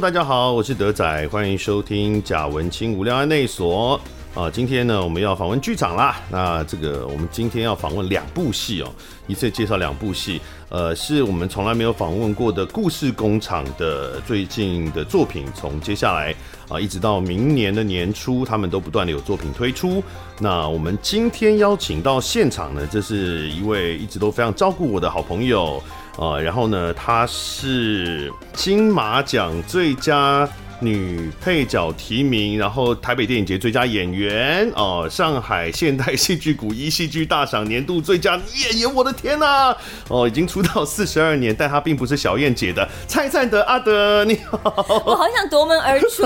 [0.00, 4.00] 大家好，我是德仔，欢迎收听贾文清无聊案内所
[4.32, 4.48] 啊。
[4.48, 6.20] 今天呢，我们要访问剧场啦。
[6.30, 8.88] 那这个，我们今天要访问两部戏哦，
[9.26, 10.40] 一次介绍两部戏。
[10.68, 15.44] 呃，是我们从来没有访问过的故事工厂的最近的作品。
[15.52, 16.32] 从接下来
[16.68, 20.00] 啊，一直到明年的年初，他们都不断的有作品推出。
[20.38, 25.82] 那我们今天邀请到现场呢，这是一位一直都非常照顾我的好朋友。
[26.18, 30.48] 啊，然后呢，他是金马奖最佳
[30.80, 39.76] 女配角提名，然后台北电影节最佳演员，哦、呃，上海现代戏剧古一戏剧大赏年度最佳女演员，我的天呐、啊，
[40.08, 42.88] 哦、呃，已经出道四十二年，但她并不是小燕姐的。
[43.08, 46.22] 蔡灿德阿德，你好，我好想夺门而出，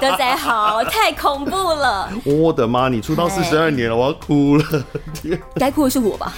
[0.00, 4.64] 德仔好，太恐怖了，我的妈，你出道四十二年了，我要哭了，
[5.56, 6.32] 该哭的是我吧？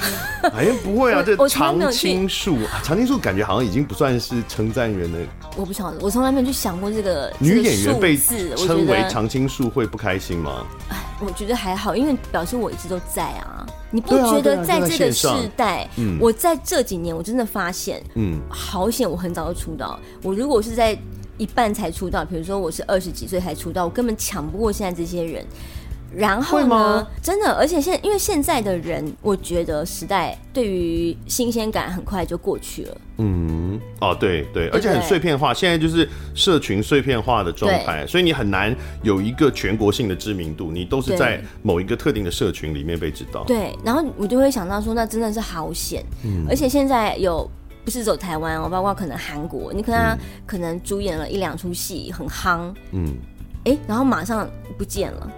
[0.55, 5.19] 哎呀，不会啊，这常青树，常青树感觉好像已经不算是称赞人了，
[5.55, 7.31] 我不晓得，我从来没有去想过这个。
[7.43, 8.17] 女演员被
[8.57, 10.65] 称为常青树会不开心吗？
[10.89, 13.67] 哎，我觉得还好，因为表示我一直都在啊。
[13.91, 15.87] 你不觉得在这个世代，
[16.19, 19.99] 我在这几年我真的发现，嗯，好险，我很早就出道。
[20.23, 20.97] 我如果是在
[21.37, 25.45] 一半才出道，比如说我是二十几岁才出道，我根本抢不过现在这些人。
[26.15, 27.07] 然后呢？
[27.23, 32.97] 真的，而且现因为现在的人，我觉得时代对于新鲜感很快就过去了。
[33.19, 35.55] 嗯，哦，对对，而且很碎片化。
[35.55, 43.45] 现在就是社群碎片化的状态，所以你很难有一个全国性的知名度，你都是在某一个特定的社群里面被知道。
[43.45, 46.05] 对，然后我就会想到说，那真的是好险。
[46.25, 47.49] 嗯，而且现在有
[47.85, 53.15] 不是走台湾哦，包括可能韩国，你看他可能主演了一两出戏很夯，嗯，
[53.65, 55.33] 哎，然后马上不见了。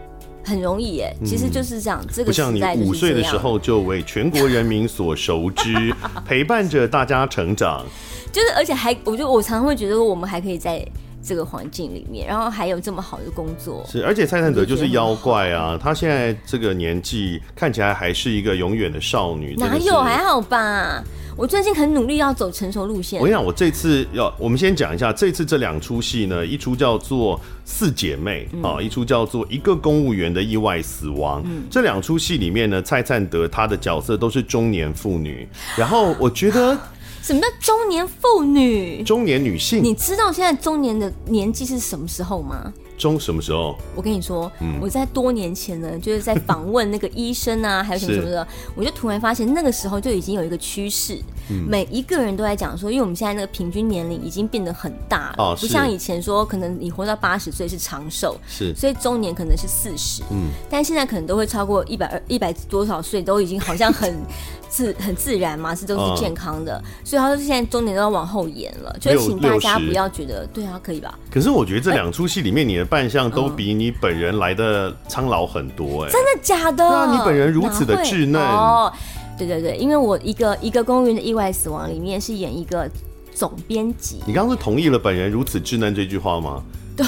[0.44, 2.00] 很容易耶，其实就是这样。
[2.02, 5.94] 嗯、这个不像你五岁的时候就为全国人民所熟知，
[6.26, 7.84] 陪伴着大家成长。
[8.30, 10.84] 就是，而且还，我就我常常会觉得，我们还可以在
[11.22, 13.84] 这个环境里面，然后还有这么好的工作。
[13.88, 19.54] 是，而且蔡灿德就是妖怪啊，他现在这个年纪看起来还是一个永远的少女。
[19.56, 20.00] 哪有？
[20.00, 21.02] 还好吧。
[21.36, 23.18] 我最近很努力要走成熟路线。
[23.18, 31.42] 我跟你讲，我这次要，我们先讲一下这次这两出戏呢，一出叫做《四姐妹》啊、嗯，一出叫做《一个公务员的意外死亡》。
[31.46, 35.48] 嗯、这两出戏里面呢，蔡灿德她的角色都是中年妇女。
[35.76, 36.78] 然后我觉得，
[37.20, 39.02] 什么叫中年妇女？
[39.02, 39.82] 中年女性。
[39.82, 42.72] 你知道现在中年的年纪是什么时候吗？
[43.04, 43.76] 中什么时候？
[43.94, 51.20] 我跟你说，嗯、我在多年前呢， 就是在访问那个医生啊，还有什么什么的，我就突然发现那个时候就已经有一个趋势，
[51.50, 64.14] 嗯、每一个人都在讲说，因为我们现在那个平均年龄已经变得很大了，哦、不像以前说可能你活到八十岁是长寿，是，所以中年可能是四十，嗯，但现在可能都会超过一百二一百多少岁，都已经好像很。
[64.66, 71.16] 自很自然嘛，是都是健康的，嗯、所以他说现在中年都要往后延了，所以请大家不要觉得，对啊，可以吧？
[71.30, 76.88] 可是我觉得这两出戏里面，你的扮相都比你本人来的苍老很多、欸，哎、嗯，真的假的？
[76.88, 78.92] 对啊，你本人如此的稚嫩哦。
[79.36, 82.88] 对对对，因为我一个一个公务员的意外死亡里面是演一个
[83.34, 84.22] 总编辑。
[84.28, 86.62] 你刚刚是同意了本人如此稚嫩这句话吗？
[86.96, 87.04] 对。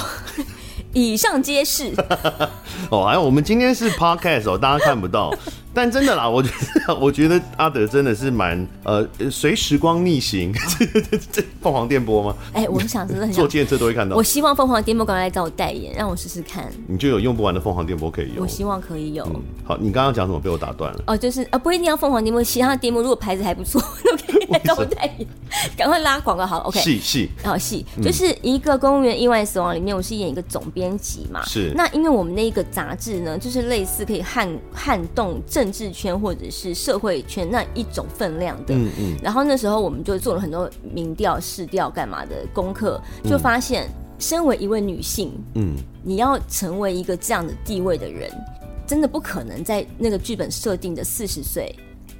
[0.91, 1.93] 以上皆是。
[2.91, 5.33] 哦，还有我们今天是 podcast 哦，大家看不到，
[5.77, 6.49] 但真的啦， 我觉
[6.87, 10.51] 得我觉得阿德真的是蛮呃随时光逆行，
[11.31, 12.35] 这凤凰电波吗？
[12.51, 14.15] 哎、欸，我是想真的很 坐计程车都会看到。
[14.15, 16.67] 我希望凤凰电波赶快来找我代言，让我试试看。
[16.87, 18.37] 你就有用不完的凤凰电波可以用。
[18.39, 19.23] 我希望可以有。
[19.25, 21.03] 嗯、好，你刚刚讲什么被我打断了？
[21.05, 25.27] 哦，就是啊，不一定要凤凰电波，其他的电波如果牌子还不错，都可以来找我代言。
[25.77, 26.79] 赶快拉广告好，OK。
[26.79, 31.43] 戏戏，好戏，就是一个公务员意外死亡里面，我是演一个总编辑嘛。
[31.45, 31.71] 是。
[31.75, 38.73] 那因为我们那一个杂志呢，就是类似可以撼撼动政治圈或者是社会圈那一种分量的。
[38.75, 39.17] 嗯嗯。
[39.21, 43.89] 然后那时候我们就做了很多民调、市调干嘛的功课，就发现，
[44.19, 48.31] 身为一位女性，嗯，你要成为一个这样的地位的人，
[48.85, 51.75] 真的不可能在那个剧本设定的四十岁。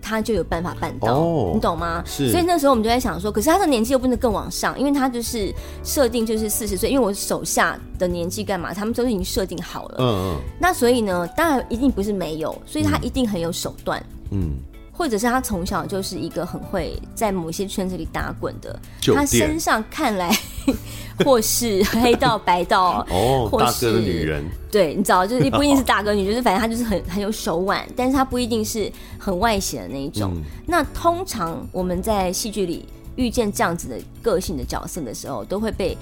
[0.07, 2.03] 他就有办法办到，哦、你懂吗？
[2.05, 9.95] 是，所以那时候我们就在想说，可是他的年纪又不能更往上，因为他就是设定就是四十岁，因为我手下的年纪干嘛，他们都已经设定好了。
[9.99, 10.35] 嗯嗯。
[10.59, 14.01] 那所以呢，当然一定不是没有，所以他一定很有手段。
[14.31, 14.55] 嗯。
[14.91, 18.79] 或者是他从小就是一个很会在某些圈子里打滚的，
[19.13, 20.35] 他身上看来
[21.25, 30.31] 或是黑道白道哦，大哥的女人，对，你知道，就是不一定是大哥女，就是反正他就是很很有手腕，但是他不一定是很外显的那一种。
[30.35, 32.85] 嗯、那通常我们在戏剧里
[33.15, 35.97] 遇见这样子的个性的角色的时候，都会被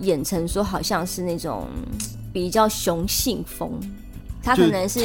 [0.00, 1.66] 演成说好像是那种
[2.32, 3.70] 比较雄性风，
[4.42, 5.00] 他可能是。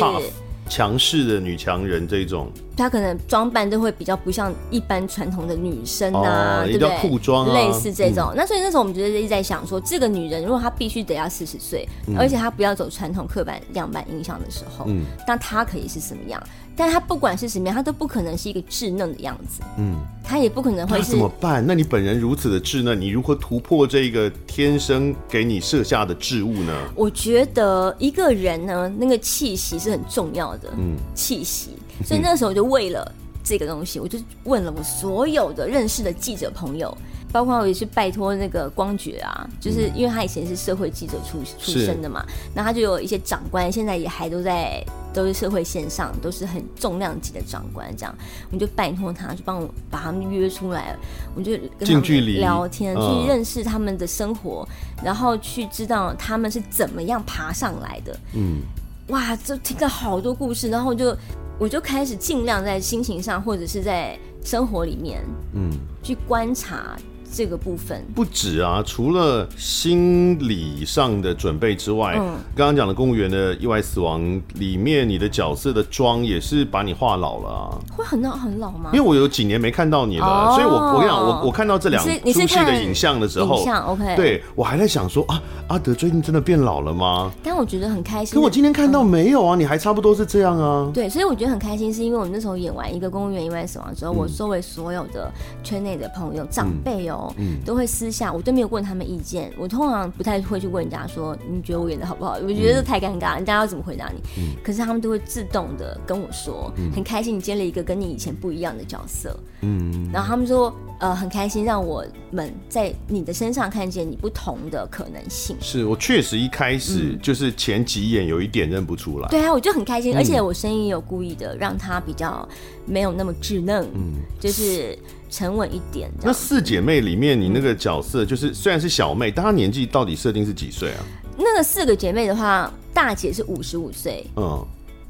[0.70, 6.98] 强势的女强人这种，她可能装扮都会比较不像一般传统的女生啊，哦、对不对？
[6.98, 8.30] 裤装啊，类似这种。
[8.32, 16.42] 嗯、那所以那时候我们觉得一直在想说，这个女人如果她必须得要四十岁，嗯、而且她不要走传统刻板样板印象的时候，嗯，那她可以是什么样？
[16.76, 21.12] 但她不管是什么样，她都不可能是一个稚嫩的样子，嗯，她也不可能会是。
[21.12, 21.64] 怎么办？
[21.66, 26.74] 那你本人如此的稚嫩，你如何突破这个天生给你设下的置物呢？
[26.96, 31.70] 我觉得一个人呢，那个气息是很重要的，嗯，气息。
[32.04, 33.12] 所以那时候我就为了
[33.44, 36.96] 这个东西，我就问了我所有的认识的记者朋友，
[37.32, 42.26] 包括我也是拜托那个光觉啊，就是因为他以前是社会记者出出身的嘛，
[42.56, 44.82] 那他就有一些长官，现在也还都在
[45.14, 48.16] 都是社会线上，都是很重量级的长官，这样
[48.50, 50.96] 我们就拜托他，就帮我把他们约出来，
[51.36, 54.66] 我就跟他们聊天，去认识他们的生活，
[55.04, 58.18] 然后去知道他们是怎么样爬上来的。
[58.34, 58.62] 嗯，
[59.08, 61.14] 哇，就听了好多故事，然后就。
[61.60, 65.24] 我就开始尽量在心情上，或者是在生活里面，
[65.54, 65.70] 嗯，
[66.02, 66.98] 去观察。
[67.36, 74.22] 这个部分不止啊，除了心理上的准备之外，嗯，刚刚讲的公务员的意外死亡
[74.54, 77.66] 里面，你的角色的妆也是把你画老了啊，
[77.98, 78.92] 会很老很老吗？
[78.94, 82.10] 因为我有几年没看到你了，哦、所以我我跟你讲，我我看到这两出
[82.48, 87.32] 戏的影像的时候，影像 OK，对我还在想说啊，阿德最近真的变老了吗？
[87.44, 88.36] 但我觉得很开心。
[88.36, 89.56] 可我今天看到没有啊？
[89.56, 90.92] 嗯、你还差不多是这样啊？
[90.94, 95.32] 对，所以我觉得很开心，是因为我们那时候演完一个公务员意外死亡之后，嗯、我周围所有的
[95.64, 97.23] 圈内的朋友长辈哦。
[97.38, 99.52] 嗯，都会私下，我都没有问他们意见。
[99.58, 102.38] 我通常不太会去问人家说，你觉得我演的好不好？
[102.42, 104.20] 我觉得这太尴尬，人家要怎么回答你？
[104.38, 109.38] 嗯，可是他们都会自动的跟我说，很开心你接了一个跟你以前不一样的角色。
[109.62, 115.56] 嗯，然后他们说，呃，很开心让我们在你的身上看见你不同的可能性。
[115.62, 119.30] 是我确实一开始就是前几眼有一点认不出来。
[119.30, 122.48] 对啊，我就很开心，而且我声音也有故意的让他比较
[122.86, 124.98] 没有那么稚嫩，嗯，就是。
[125.34, 126.12] 沉稳一点。
[126.22, 131.04] 那四姐妹里面，你那个角色就是虽然是小妹，但她年纪到底设定是几岁啊？
[131.36, 134.64] 那个四个姐妹的话，大姐是五十五岁，嗯，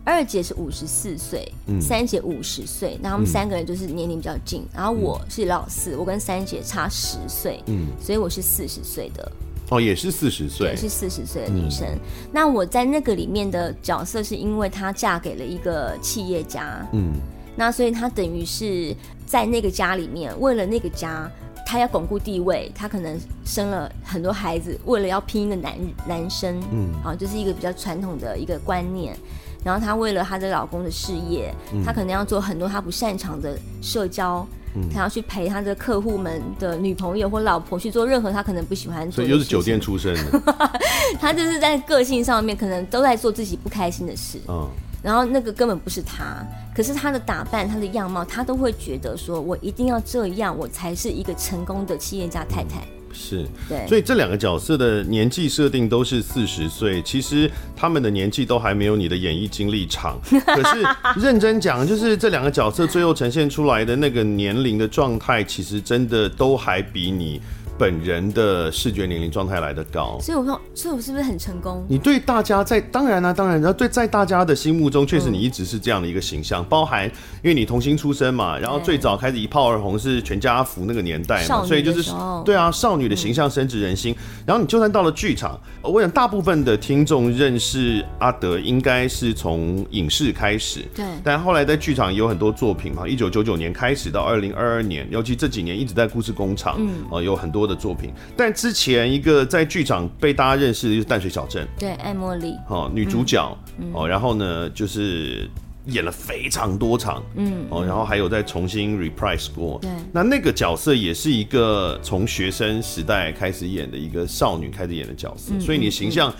[0.05, 2.97] 二姐是五十四岁，嗯，三姐五十岁。
[3.01, 4.61] 那他们三个人就是年龄比较近。
[4.61, 9.29] 嗯、然后我是老四，我跟三姐差十岁，嗯，所以我是四十岁的。
[9.69, 11.85] 哦，也是四十岁，也是四十岁的女生。
[11.87, 11.99] 嗯、
[12.31, 17.13] 那我在那个里面的角色，是因为她嫁给了一个企业家，嗯。
[17.55, 21.29] 那所以她等于是在那个家里面，为了那个家，
[21.65, 25.73] 他要巩固地位，他可能生了很多孩子，为了要拼一个男
[26.07, 29.15] 男生，嗯，啊，就是一个比较传统的一个观念。
[29.63, 31.53] 然后她为了她的老公的事业，
[31.85, 34.47] 她、可能要做很多她不擅长的社交，嗯、
[34.93, 39.15] 他要去陪他的客户们的女朋友或老婆去做任何他可能不喜欢做的。
[39.15, 40.41] 所以又是酒店出身的，
[41.19, 44.39] 他就是在个性上面可能都在做自己不开心的事。
[44.47, 44.67] 嗯。
[45.01, 52.87] 然后那个根本不是他，可是他的打扮、他的样貌，他都会觉得说，我一定要这样，我才是一个成功的企业家太太。
[53.13, 53.87] 是，对。
[53.87, 60.19] 所以这两个角色的年纪设定都是四十岁，其实他们的年纪都还没有你的演艺经历长。
[60.27, 60.85] 可是
[61.21, 67.39] 认真讲，就是这两个角色最后呈现出来的那个年龄的状态，其实真的都还比你。
[67.77, 71.85] 本人的视觉年龄状态来得高，所以我说，所以我是不是很成功？
[71.89, 77.05] 你对大家在当然啊，当然，然后对在大家的心目中，确实你一直是这样的一个形象，嗯、包含
[77.41, 82.11] 因为你童星出身嘛，然后最早开始一炮而红是全家福那个年代嘛，所以就是
[82.45, 84.13] 对啊，少女的形象深植人心。
[84.13, 97.73] 嗯、然后你就算到了剧场，我想大部分的听众认识阿德应该是从影视开始，对，但后来在剧场也有很多作品嘛，一九九九年开始到二零二二年，尤其这几年一直在故事工厂，嗯，哦，有很多的。
[97.73, 105.49] 的作品，但之前一个在剧场被大家认识的就是淡水小镇，对，爱茉莉，哦，女主角，嗯、哦，然后呢，就是
[105.87, 116.31] 演了非常多场，嗯，哦，然后还有再重新 reprise 过，对，那那个角色也是一个从学生时代开始演的一个少女开始演的角色，嗯、所以你的形象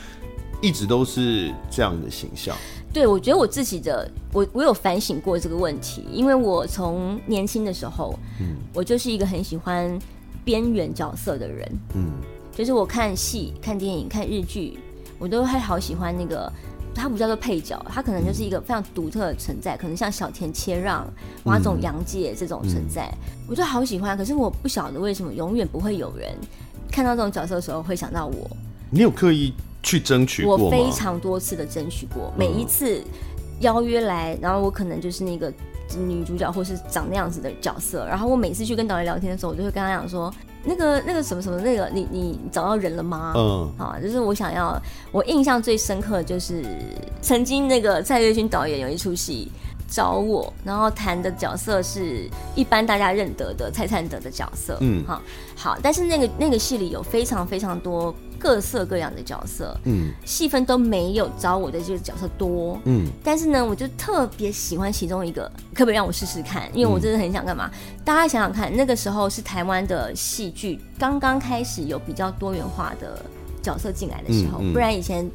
[0.61, 2.55] 一直都是这样的形象。
[2.93, 9.99] 对，我觉得我自己的，我我有反省过这个问题，因为我从年轻的时候，嗯，我就是一个很喜欢。
[10.43, 12.11] 边缘角色的人，嗯，
[12.51, 14.77] 就是我看戏、看电影、看日剧，
[15.17, 16.51] 我都还好喜欢那个，
[16.93, 21.07] 他不叫做配角，他可能就是一个非常独特的存在，可能像小田切让、
[21.43, 24.17] 马总洋介这种存在，嗯、我就好喜欢。
[24.17, 26.35] 可是我不晓得为什么永远不会有人
[26.91, 28.49] 看到这种角色的时候会想到我。
[28.89, 30.57] 你有刻意去争取过？
[30.57, 33.01] 我非常多次的争取过，每一次
[33.61, 35.51] 邀约来，然后我可能就是那个。
[35.97, 40.33] 女主角或是长那样子的角色，然后我每次去跟导演聊天的时候，我就会跟他讲说，
[40.63, 43.33] 那个那个什么什么那个，你你找到人了吗？
[43.35, 44.81] 嗯，啊，就是我想要，
[45.11, 46.63] 我印象最深刻的就是
[47.21, 49.51] 曾经那个蔡岳勋导演有一出戏
[49.87, 54.77] 找我，然后谈的角色是一般大家认得的蔡灿德的角色。
[54.81, 55.21] 嗯，好，
[55.55, 66.69] 好，但是那个那个戏里有非常非常多各色各样的角色，嗯，戏份都没有找我的这个角色多，嗯，但是呢，我就特别喜欢其中一个，可不可以让我试试看？
[66.73, 67.71] 因为我真的很想干嘛？
[67.73, 73.23] 嗯、大家想想看，那个时候是台湾的戏剧刚刚开始有比较多元化的
[73.61, 75.25] 角色进来的时候，嗯嗯、不然以前。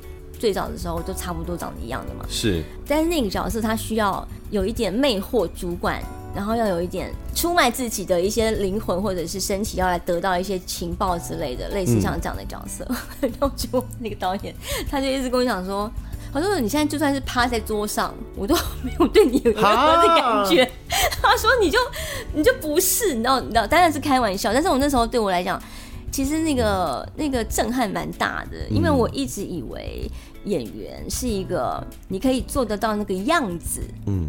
[0.40, 2.62] 最早的时候都差不多长得一样的嘛，是。
[2.86, 6.00] 但是那个角色他需要有一点魅惑主管，
[6.34, 12.86] 然后要有一点出卖自己的一些灵魂或者是身体，要来得到一些情报之类的，类似像这样的角色。
[13.20, 14.54] 然后就那个导演
[14.90, 15.90] 他就一直跟我讲说，
[16.32, 20.64] 他说你现在就算是趴在桌上，我都没有对你有任何的感觉。
[20.64, 20.70] 哈
[21.22, 21.78] 他说你就
[22.34, 24.52] 你就不是，你知道你知道，当然是开玩笑。
[24.52, 25.60] 但是我那时候对我来讲。
[26.10, 30.10] 其实那个那个震撼蛮大的，因为我一直以为
[30.46, 34.26] 演员是一个你可以做得到那个样子，嗯，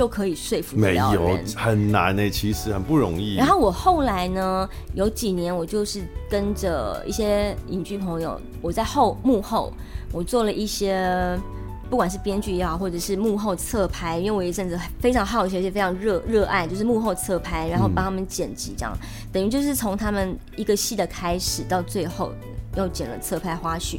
[0.00, 0.78] 就可以说服。
[0.78, 3.36] 没有，很难呢，其实很不容易。
[3.36, 9.70] 然后我后来呢，有几年我就是跟着一些影剧朋友，我在后幕后，
[10.10, 11.38] 我做了一些。
[11.90, 22.32] 不管是编剧也好，或者是幕后侧拍，因为我一阵子非常好奇，而且非常热热爱，就是幕后侧拍，然后帮他们剪辑，这样、嗯、等于就是从他们一个戏的开始到最后
[22.76, 23.98] 又剪了侧拍花絮，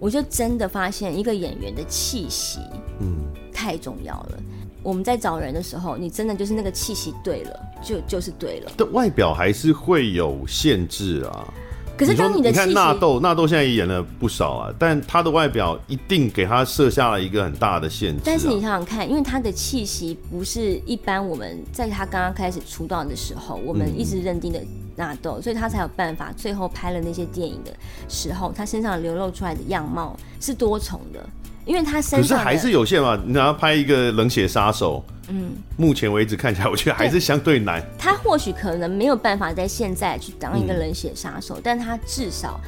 [0.00, 2.58] 我就真的发现一个演员的气息，
[2.98, 3.14] 嗯，
[3.52, 4.38] 太重要了。
[4.84, 8.70] 我们在找人的时候，你真的就是那个气息对了，就就是对了。
[8.76, 11.52] 的外表还是会有限制啊。
[11.96, 18.22] 可是当你的你，你看纳豆，纳豆现在也演了不少啊，但他的外表一定给他设下了一个很大的限制啊。
[18.24, 24.60] 但是你想想看，因为他的气息不是一般我们在他刚刚开始出道的时候，我们一直认定的
[24.96, 27.72] 纳豆，嗯，所以他才有办法最后拍了那些电影的
[28.08, 31.24] 时候，他身上流露出来的样貌是多重的。
[31.64, 37.82] 因为他身上可是还是有限嘛，你要拍一个冷血杀手，嗯，目前为止看起来，我觉得还是相对难。
[37.98, 42.60] 他或许可能没有办法在现在去当一个冷血杀手，嗯，但他至少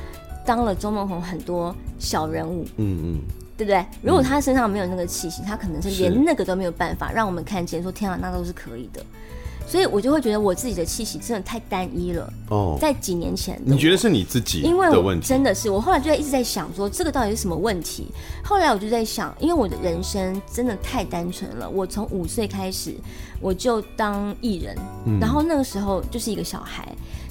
[0.44, 3.20] 当了周梦红很多小人物，嗯嗯，
[3.56, 3.84] 对不对？
[4.02, 9.02] 如果他身上没有那个气息，他可能是连那个都没有办法让我们看见，说天啊，那都是可以的。
[9.66, 12.32] 所以我就会觉得我自己的气息真的太单一了。
[12.50, 14.70] 哦，在几年前，你觉得是你自己的问题？
[14.70, 18.06] 因为我真的是，我后来就在一直在想说，这个到底是什么问题？
[18.44, 21.68] 后来我就在想，因为我的人生真的太单纯了。
[21.68, 22.94] 我从五岁开始，
[23.40, 26.88] 我就当艺人，嗯，然后那个时候就是一个小孩。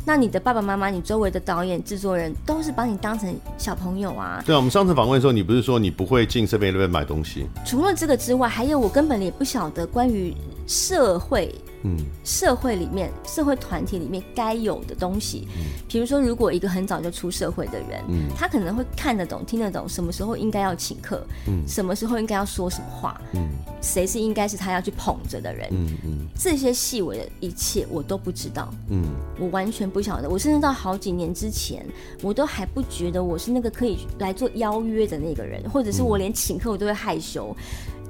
[0.07, 4.43] 那你的爸爸妈妈、你周围的导演、制作人，都是把你当成小朋友啊。
[4.45, 7.47] 对啊，我们上次访问的时候，你不是说你不会进7-11买东西？
[7.65, 10.35] 除了这个之外，还有我根本也不晓得关于
[10.67, 11.55] 社会。
[11.85, 23.47] 嗯，社会里面，社会团体里面该有的东西，嗯，比如说，如果一个很早就出社会的人，嗯，他可能会看得懂、听得懂，什么时候应该要请客，嗯，什么时候应该要说什么话，嗯，
[23.83, 29.03] 谁是应该是他要去捧着的人，嗯嗯，这些细微的一切我都不知道，嗯，
[29.39, 31.85] 我完全不晓得，我甚至到好几年之前，
[32.23, 37.55] 我都还不觉得我是那个可以来做邀约的那个人，或者是我连请客我都会害羞。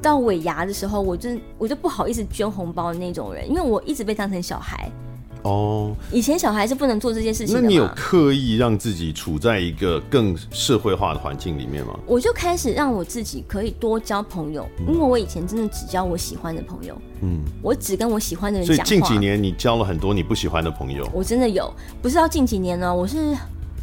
[0.06, 4.88] 到尾牙的时候，我就我就不好意思捐红包的那种人，因为我一直被当成小孩。
[5.42, 7.62] 哦，以前小孩是不能做这件事情的。
[7.62, 12.00] 那你有刻意让自己处在一个更社会化的环境里面吗？
[12.06, 16.96] 我就开始让我自己可以多交朋友，嗯，因为我以前真的只交我喜欢的朋友。
[17.22, 18.76] 嗯，我只跟我喜欢的人讲。
[18.76, 21.10] 所以近几年你交了很多你不喜欢的朋友。
[21.12, 23.36] 我真的有，不是到近几年呢，我是。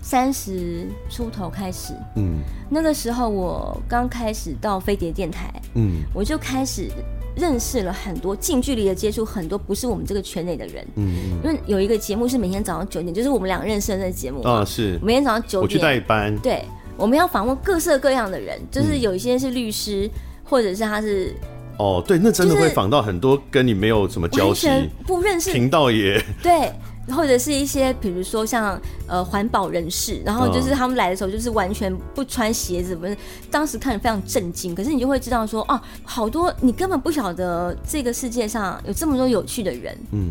[0.02, 6.90] 三十出头开始，嗯，那个时候我刚开始到飞碟电台，嗯，我就开始
[7.36, 14.98] 认识了很多近距离的接触很多不是我们这个圈内的人，嗯，因为有一个节目是每天早上九点，就是我们两个认识的那个节目啊，是。
[15.00, 16.64] 每天早上九点，我去代班，对，
[16.96, 20.10] 我们要访问各色各样的人，就是有一些是律师，
[20.42, 21.32] 或者是他是，
[21.78, 24.68] 哦，对，那真的会访到很多跟你没有什么交集，
[25.06, 26.72] 不认识，频道也对。
[27.08, 33.16] 或者是一些，比如说像呃环保人士，然后就是他们来的时候就是完全不穿鞋子，不是，
[33.50, 34.74] 当时看着非常震惊。
[34.74, 40.30] 可是你就会知道说，哦，好多你根本不晓得这个世界上有这么多有趣的人，嗯。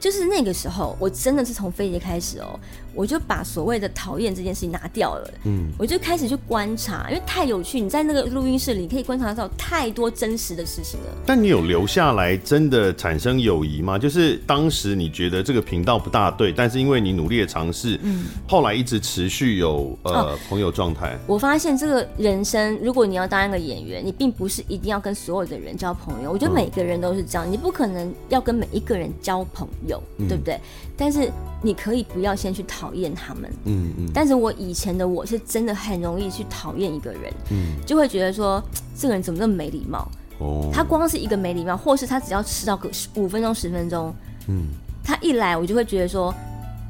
[0.00, 2.58] 就是那个时候，我真的是从飞碟开始哦，
[2.94, 5.30] 我就把所谓的讨厌这件事情拿掉了。
[5.44, 7.80] 嗯，我就开始去观察，因为太有趣。
[7.80, 11.06] 你在那个录音室里可以观察到太多真实的事情了。
[11.26, 13.98] 但你有留下来，真的产生友谊吗？
[13.98, 21.16] 就是当时你觉得这个频道不大对，但是因为你努力的尝试，嗯，后来一直持续有呃、哦、朋友状态。
[21.26, 26.30] 我发现这个人生，如果你要当一个演员，你并不是一定要跟所有的人交朋友。
[26.30, 30.02] 我觉得每个人都是这样，嗯、你不可能要跟每一个人交朋友。
[30.28, 30.60] 对不对？
[30.96, 31.32] 但是
[31.62, 33.50] 你可以不要先去讨厌他们。
[33.64, 34.10] 嗯嗯。
[34.12, 38.62] 但是我以前的我是真的很容易去讨厌一个人，嗯，就会觉得说
[38.96, 40.06] 这个人怎么那么没礼貌，
[40.38, 44.14] 哦，他光是一个没礼貌，或是他只要迟到个五分钟十分钟，
[44.48, 44.68] 嗯，
[45.02, 46.34] 他一来我就会觉得说。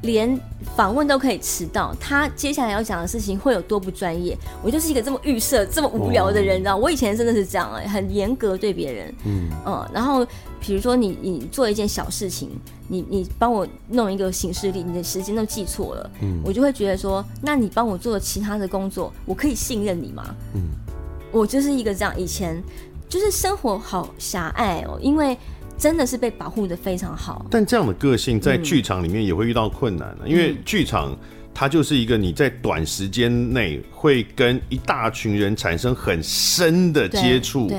[0.02, 0.38] 连
[0.76, 4.36] 访问都可以迟到，他接下来要讲的事情会有多不专业？
[4.62, 6.76] 我就是一个这么预设、这么无聊的人，你知道？
[6.76, 9.88] 我以前真的是这样哎、欸，很严格对别人，嗯嗯。
[9.92, 10.26] 然后
[10.60, 12.50] 比如说你你做一件小事情，
[12.88, 20.34] 你你帮我弄一个行事历，你的时间都记错了，嗯，我就会觉得说，那你帮我做其他的工作，我可以信任你吗？
[20.54, 20.62] 嗯，
[21.30, 22.60] 我就是一个这样，以前
[23.08, 25.38] 就是生活好狭隘哦，因为。
[25.78, 31.16] 真的是被保护的非常好，但这样的个性在剧场里面也会遇到困难、嗯、因为剧场
[31.52, 37.66] 它就是一个你在短时间内会跟一大群人产生很深的接触。
[37.66, 37.78] 对，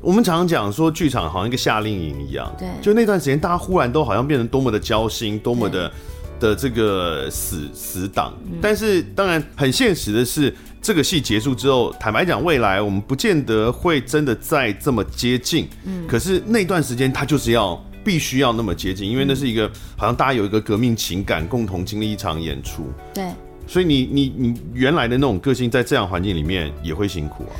[0.00, 5.92] 我们常常讲说剧场好像一个夏令营一样，对，就那段时间大家忽然都好像变成多么的交心，多么的
[6.38, 8.32] 的这个死死党。
[8.60, 10.54] 但是当然很现实的是。
[10.88, 15.68] 这个戏结束之后，坦白讲，未来我们不见得会真的再这么接近。
[15.84, 22.84] 嗯，可是那段时间他就是要必须要那么接近，因为那是一个好像大家有一个革命情感，共同经历一场演出。
[23.12, 23.30] 对，
[23.66, 27.52] 所以你你你原来的那种个性，在这样环境里面也会辛苦啊。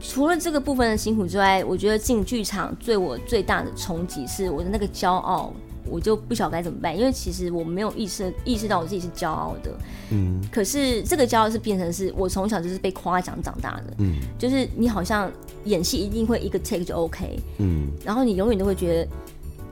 [0.00, 5.52] 除了这个部分的辛苦之外，我觉得进剧场对我最大的冲击是我的那个骄傲。
[5.88, 9.70] 我就不晓得该怎么办，因为其实我没有意识意识到我自己是骄傲的，
[10.10, 15.30] 嗯，可是这个骄傲是变成是我从小就是被夸奖长大的，嗯，就是你好像
[15.64, 19.10] 演戏一定会一个 take 就 OK，嗯，然后你永远都会觉得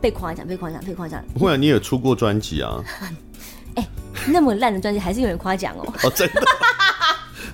[0.01, 1.25] 被夸奖、被夸奖、被夸奖。
[1.39, 2.83] 后来你也出过专辑啊？
[3.77, 3.89] 哎、欸，
[4.33, 5.93] 那么烂的专辑还是有人夸奖哦？
[6.05, 6.43] 哦，真的。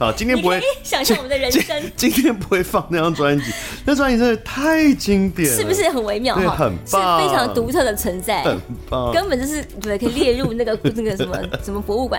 [0.00, 1.92] 啊，今天不会 想象我们的人生。
[1.94, 3.52] 今天不会放那张专辑，
[3.84, 6.34] 那专辑真的太经典了，是不是很微妙？
[6.36, 12.18] 对，很棒，是非常独特的存在，很棒，根本就是对，可以列入那个 那个什么什么博物馆。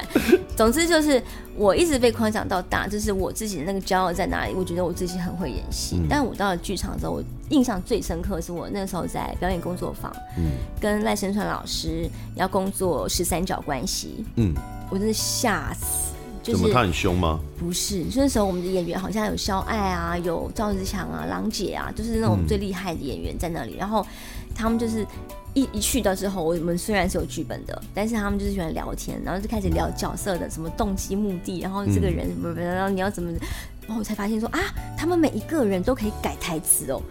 [0.55, 1.19] 总之就是
[1.55, 4.53] 我一直被夸奖到大，就是我自己的那个骄傲在哪里？
[4.53, 14.53] 我觉得我自己很会演戏，嗯、但我到了剧场之后，我印象最深刻的是我那时候在表演工作坊，嗯，跟赖声川老师要工作十三角关系，嗯，
[14.91, 16.11] 我真的吓死。
[16.41, 17.39] 就是、怎么他很凶吗？
[17.58, 23.75] 不是，那时候我们的演员好像有肖爱啊，有赵子强啊，郎姐啊，就是那种最厉害的演员在那里。
[23.75, 24.06] 嗯、然后
[24.56, 25.06] 他们就是
[25.54, 33.32] 一一去到之后，我们虽然是有剧本的，但是他们就是喜欢聊天，然后就开始聊角色的什么动机目的，然后这个人什么，然后你要怎么，
[33.88, 34.60] 然后我才发现说啊，
[34.97, 37.01] 他们每一个人都可以改台词哦。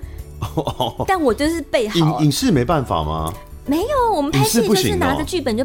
[0.57, 2.21] 哦， 但我就是背好。
[2.21, 3.33] 影影视没办法吗？
[3.67, 5.65] 没有，我们拍戏就是拿着剧本就，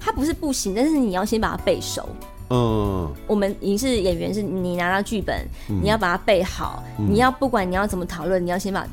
[0.00, 2.08] 他不是不行，但是你要先把它背熟。
[2.54, 5.34] 嗯，我们影视演员是你拿到剧本，
[5.70, 8.86] 嗯、你要把它背好，嗯、你要不管你要怎么讨论，你要先把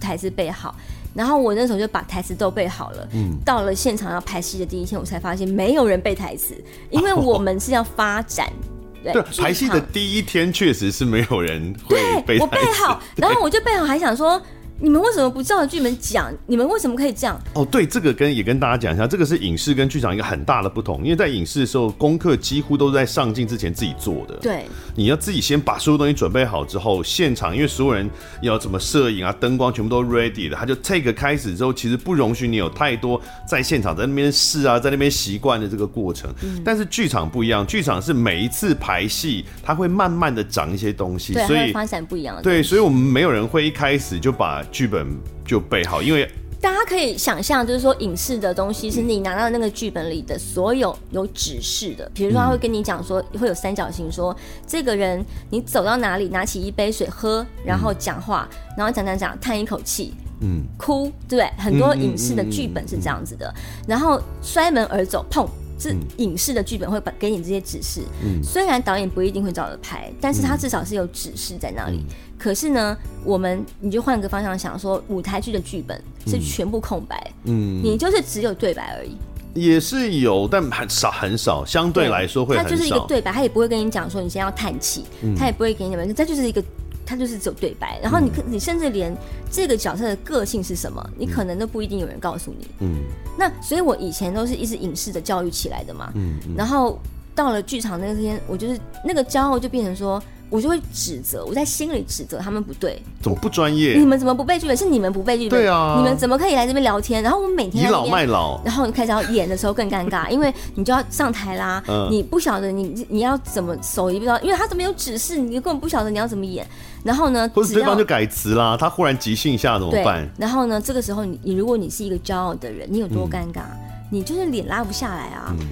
[0.00, 0.74] 台词背好。
[1.14, 3.08] 然后我那时候就把台词都背好了。
[3.12, 6.56] 嗯，到了现场要拍戏的第一天，我才发现没有人背台词，
[6.90, 8.48] 因为我们是要发展。
[8.48, 12.42] 哦、对，对，排戏的第一天确实是没有人会背台词。
[12.42, 14.42] 我背好，然后我就背好，还想说。
[14.80, 16.32] 你们为什么不照着剧本讲？
[16.46, 17.40] 你们为什么可以这样？
[17.54, 21.02] 哦，对，这个跟也跟大家讲一下，这个是影视跟剧场一个很大的不同。
[21.04, 24.34] 因为在影视的时候，功课几乎都是在上镜之前自己做的。
[24.42, 28.10] 对，你要自己先把所有东西准备好之后，现场因为所有人
[28.42, 36.28] 要怎么摄影啊、灯光全部都 ready 的，他就 take 开始之后，其实不容许你有太多在现场在那边试啊，在那边习惯的这个过程。
[36.42, 42.42] 嗯、但是剧场不一样，剧场是每一次排戏，它会慢慢的长一些东西，所以发展不一样的。
[42.42, 45.06] 对，所以我们没有人会一开始就把剧本。
[45.46, 46.26] 就备好，因为
[46.58, 54.34] 大家可以想象，就是说影视的东西是你拿到那个剧本里的所有有指示的，比如说他会跟你讲说会有三角形，说
[54.66, 61.62] 这个人你走到哪里拿起一杯水喝，然后讲话，然后讲讲讲叹一口气，嗯，哭，对不对？
[61.62, 63.54] 很多影视的剧本是这样子的，
[63.86, 65.46] 然后摔门而走，砰。
[65.76, 72.06] 是影视的剧本会把给你这些指示，嗯，虽然导演不一定会照着拍，但是他至少是有指示在那里。
[72.44, 79.16] 嗯、可是呢，我们你就换个方向想，说舞台剧的剧本是全部空白，嗯，你就是只有对白而已。
[79.54, 82.70] 也是有，但很少很少，相对来说会很少。
[82.70, 86.62] 他就是一个对白，他也不会跟你讲说你现在要叹气，嗯、他也不会给你们，这就是一个。
[87.06, 89.14] 他就是只有对白，然后你可你甚至连
[89.50, 92.66] 这个角色的个性是什么，你可能都不一定有人告诉你。
[92.78, 93.02] 嗯，
[93.38, 96.10] 那所以我以前都是一直影视的教育起来的嘛。
[96.14, 96.98] 嗯，然后
[97.34, 100.20] 到了剧场那天，我就是那个骄傲就变成说。
[100.50, 103.94] 我就会指责，我在心里指责他们不对，怎么不专业？
[103.98, 104.76] 你们怎么不背剧本？
[104.76, 105.58] 是你们不背剧本？
[105.58, 107.22] 对啊，你们怎么可以来这边聊天？
[107.22, 116.64] 然后我们每天倚老卖老，然后你开始要演的时候更尴尬，因为你就要上台啦，嗯、你不晓得你你要怎么手也不知道，因为他都没有指示，你根本不晓得你要怎么演。
[117.02, 120.28] 然后呢，或者对方就改词啦，他忽然即兴一下怎么办？
[120.38, 123.62] 然后呢，这个时候你你如果你是一个骄傲的人，你有多尴尬？
[123.62, 123.80] 嗯、
[124.10, 125.66] 你就是脸拉不下来啊，嗯、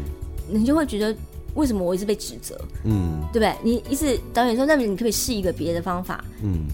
[0.49, 1.15] 你就会觉得。
[1.55, 2.59] 为什么我一直被指责？
[2.85, 3.55] 嗯，对不对？
[3.63, 6.25] 你一直导演说，那你可不可以试一个别的方法？
[6.43, 6.67] 嗯，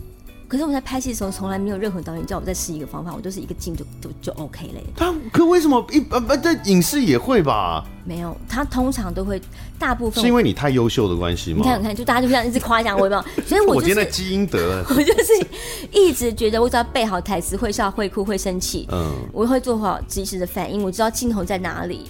[0.47, 4.83] 可是我在拍戏的时候，从来没有任何导演叫我再试一个方法，我就是一个镜就就就 OK 嘞。
[4.97, 7.85] 他可为什么一呃不在影视也会吧？
[8.05, 9.41] 没有，他通常都会
[9.79, 11.59] 大部分是因为你太优秀的关系吗？
[11.59, 13.23] 你看，你看，就大家就这样一直夸奖我，有没有？
[13.45, 15.47] 所以我、就是、我今天的基因得， 我就是
[15.93, 22.07] 一直觉得我只要背好台词，会笑、会哭、会生气，嗯，我会做好及时的反应，我知道镜头在哪里。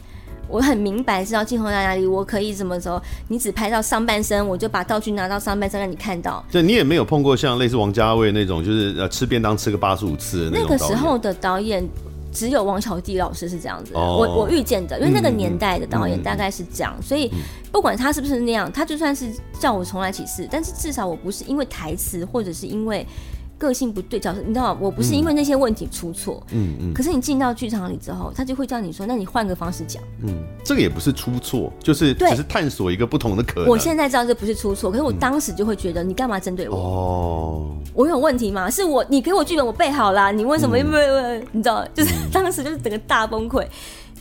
[0.48, 3.00] 我很明白知道镜头在哪里，我可以怎么走。
[3.28, 6.44] 你只拍到上半身，我就把道具拿到上半身让你看到。
[6.50, 10.66] 对，你也没有碰过像类似王家卫那种，就是呃吃便当吃个八十五次的那种。
[10.70, 11.86] 那个时候的导演
[12.32, 17.30] 只有王小弟老师是这样子的，哦、我我遇见的，因为那个年代的导演大概是这样，嗯、所以
[17.70, 19.26] 不管他是不是那样，他就算是
[19.60, 23.06] 叫我重来几次，但是至少我不是因为台词或者是因为。
[23.58, 24.80] 个性不对，角色你知道吗？
[24.80, 26.94] 我不是因为那些问题出错，嗯嗯。
[26.94, 30.32] 可是你进到剧场里之后，他就会叫你说：“那你换个方式讲。”嗯，
[30.64, 33.68] 这个也不是出错，就是只是探索一个不同的可能。
[33.68, 36.76] 我现在知道这不是出错，可是我当时就会觉得你干嘛针对我？
[36.76, 38.70] 哦，我有问题吗？
[38.70, 40.78] 是我你给我剧本我背好了，你为什么？
[40.78, 43.66] 因为你知道，就是当时就是整个大崩溃。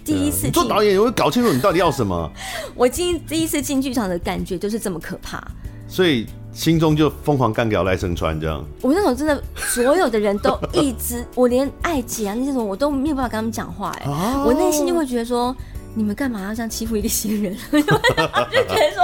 [0.03, 2.31] 第一次做导演，我会搞清楚你到底要什么？
[2.73, 5.45] 我进第一次进剧场的感觉就是这么可怕，
[5.87, 6.25] 所以。
[6.57, 15.55] 心中就疯狂干掉赖声川这样，我那种真的所有的人都一直， 我连艾姐啊那些什么我都没有办法跟他们讲话哎、欸，哦、我内心就会觉得说，
[15.97, 17.57] 你们干嘛要这样欺负一个新人？
[17.73, 19.03] 就觉得说，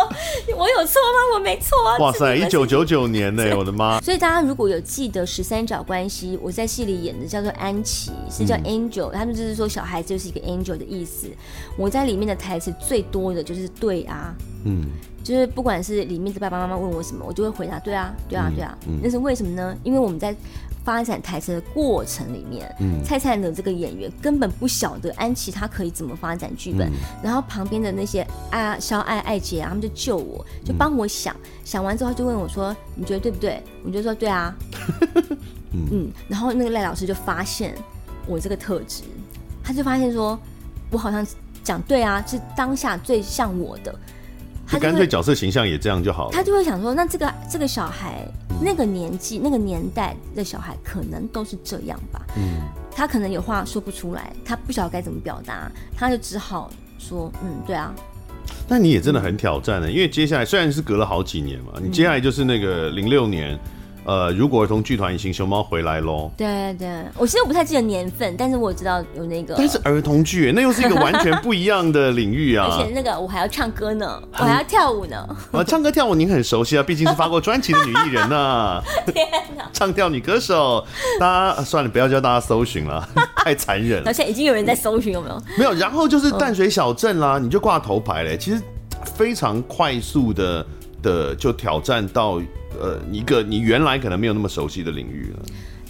[0.55, 1.33] 我有错吗？
[1.33, 1.97] 我没错啊！
[1.97, 3.99] 哇塞，一九九九年呢、欸，我的妈！
[4.05, 11.27] 所以大家如果有记得十三角关系，我在戏里演的叫做安琪，是叫 Angel，、嗯、他们就是说小孩子就是一个 Angel 的意思。
[11.75, 14.85] 我在里面的台词最多的就是对啊，嗯。
[15.23, 18.77] 就是不管是里面的爸爸妈妈问我什么，我就会回答对啊，对啊，对啊。
[19.01, 19.73] 那、是为什么呢？
[19.81, 20.35] 因为我们在
[20.83, 26.93] 发展台词的过程里面，嗯、蔡灿的这个演员根本不晓得安琪他可以怎么发展剧本，嗯、
[27.23, 34.53] 然后旁边的那些啊肖爱爱姐啊，他们就救我，就帮我想，嗯、想完之后就问我说：“你觉得对不对？”我就说：“对啊。
[35.71, 37.73] 嗯”嗯，然后那个赖老师就发现
[38.27, 39.03] 我这个特质，
[39.63, 40.37] 他就发现说
[40.91, 41.25] 我好像
[41.63, 43.93] 讲对啊，是当下最像我的。
[44.65, 46.31] 他干脆角色形象也这样就好了。
[46.31, 48.25] 他就会想说，那这个这个小孩
[48.63, 52.21] 那个年纪那个年代的小孩可能都是这样吧。
[52.37, 57.93] 嗯，他可能有话说不出来，他不晓得该怎么表达，他就只好说，嗯，对啊。
[58.67, 63.59] 但你也真的很挑战的，因为接下来虽然是隔了好几年嘛，你接下来就是那个零六年。
[64.05, 66.29] 呃，如果儿童剧团隐形熊猫回来喽？
[66.35, 66.87] 对对，
[67.17, 69.55] 我现在不太记得年份，但是我知道有那个。
[69.57, 72.67] 但是儿童剧，那又是一个完全不一样的领域啊！
[72.69, 75.15] 而且那个我还要唱歌呢，我还要跳舞呢。
[75.51, 78.83] 啊，唱歌跳舞您很熟悉啊，毕竟是发过专辑的女艺人呢、啊。
[79.13, 79.63] 天哪！
[79.71, 80.85] 唱跳女歌手，
[81.19, 84.07] 大家算了，不要叫大家搜寻了， 太残忍了。
[84.07, 85.41] 而且已经有人在搜寻，有没有？
[85.57, 88.37] 没有，然后就是淡水小镇啦，你就挂头牌嘞。
[88.37, 88.61] 其实
[89.15, 90.65] 非常快速的
[91.01, 92.41] 的就挑战到。
[92.79, 95.43] 呃，一个你原来可能没有那么熟悉的领域了。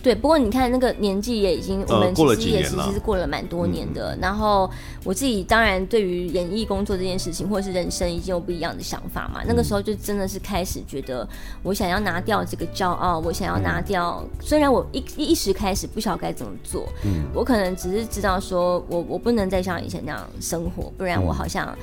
[0.04, 4.14] 对，不过你看那个年纪也已经，我们其实也其实是过了蛮多年的。
[4.22, 4.70] 然后
[5.06, 9.42] 我自己当然对于演艺工作这件事情，或者是人生，已经有不一样的想法嘛。
[9.48, 11.26] 那个时候就真的是开始觉得，
[11.64, 14.22] 我想要拿掉这个骄傲，我想要拿掉。
[14.42, 21.74] 虽然我一一时开始不晓得该怎么做，嗯，我可能只是知道说我我不能再像以前那样生活，不然我好像。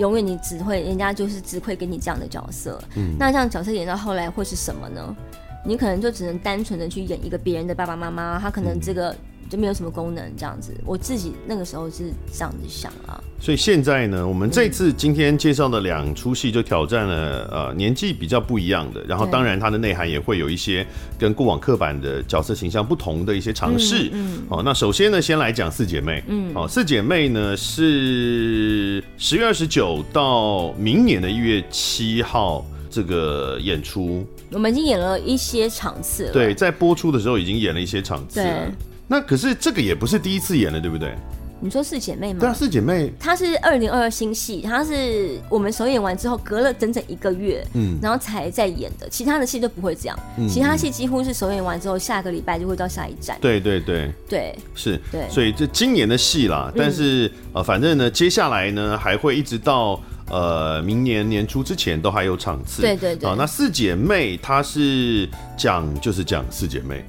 [0.00, 2.82] 永远你只会，人家就是只会给你这样的角色。
[2.96, 5.14] 嗯，那这样角色演到后来会是什么呢？
[5.62, 9.14] 你可能就只能单纯的去演一个别人的爸爸妈妈，他可能这个
[9.50, 10.72] 就没有什么功能这样子。
[10.86, 13.22] 我自己那个时候是这样子想啊。
[13.40, 20.86] 所以现在呢，我们这次今天介绍的两出戏就挑战了呃年纪比较不一样的，然后当然它的内涵也会有一些
[21.18, 24.10] 跟过往刻板的角色形象不同的一些尝试。
[24.12, 26.22] 嗯，好，那首先呢，先来讲四姐妹。
[26.28, 34.26] 嗯，好，四姐妹呢是十月二十九到明年的一月七号这个演出。
[34.52, 36.32] 我们已经演了一些场次了。
[36.32, 38.66] 对，在播出的时候已经演了一些场次了。
[38.66, 38.74] 对。
[39.08, 41.12] 那可是这个也不是第一次演了，对不对？
[41.60, 42.40] 你说四姐妹吗？
[42.40, 43.12] 对啊，四姐妹。
[43.18, 49.08] 她是二零二二新戏，她是我们首演完之后隔了整整一个月，嗯，然后才在演的。
[49.08, 53.36] 其他的戏都不会这样，嗯、其他戏几乎是首演完之后下个礼拜就会到下一站。
[53.40, 55.28] 对对对对，是，对。
[55.28, 60.00] 所以这今年的戏啦，但是、嗯、呃，反正呢，接下来呢还会一直到。
[60.32, 62.82] 呃，明年年初之前都还有场次。
[62.82, 63.28] 对对对。
[63.28, 67.04] 啊，那四姐妹她是讲就是讲四姐妹，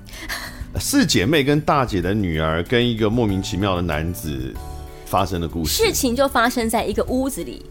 [0.82, 4.52] 四姐妹跟大姐的女儿跟一个莫名其妙的男子
[5.06, 5.86] 发生的故事。
[5.86, 7.64] 事情就发生在一个屋子里。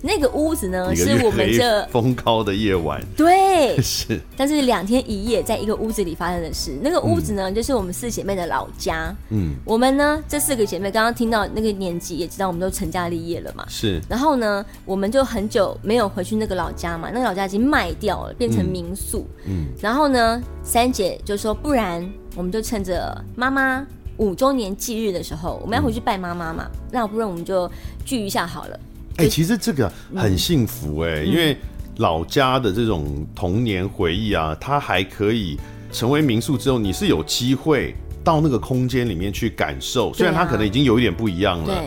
[0.00, 6.78] 那个屋子呢，是我们这风高的夜晚， 对，是，但是两天一夜在一个屋子里发生的事。
[6.80, 9.12] 那个屋子呢，嗯、就是我们四姐妹的老家。
[9.30, 13.64] 嗯，我们呢这四个姐妹刚刚听到那个年纪，也知道我们都成家立业了嘛。
[13.68, 19.26] 是，然后呢，我们就很久没有回去那个老家嘛，那个老家已经卖掉了，变成民宿。
[19.46, 23.84] 嗯，嗯然后呢，三姐就说，不然我们就趁着妈妈
[24.18, 27.68] 五周年忌日的时候，我们要回去拜妈妈嘛，嗯、那不然我们就
[28.04, 28.80] 聚一下好了。
[29.16, 31.56] 哎、欸，其实这个很幸福哎、欸，嗯、因为
[31.96, 35.58] 老家的这种童年回忆啊，它还可以
[35.90, 41.82] 成为民宿之后，你是有机会到那个空间里面去感受，虽然它可能已经有一点不一样了。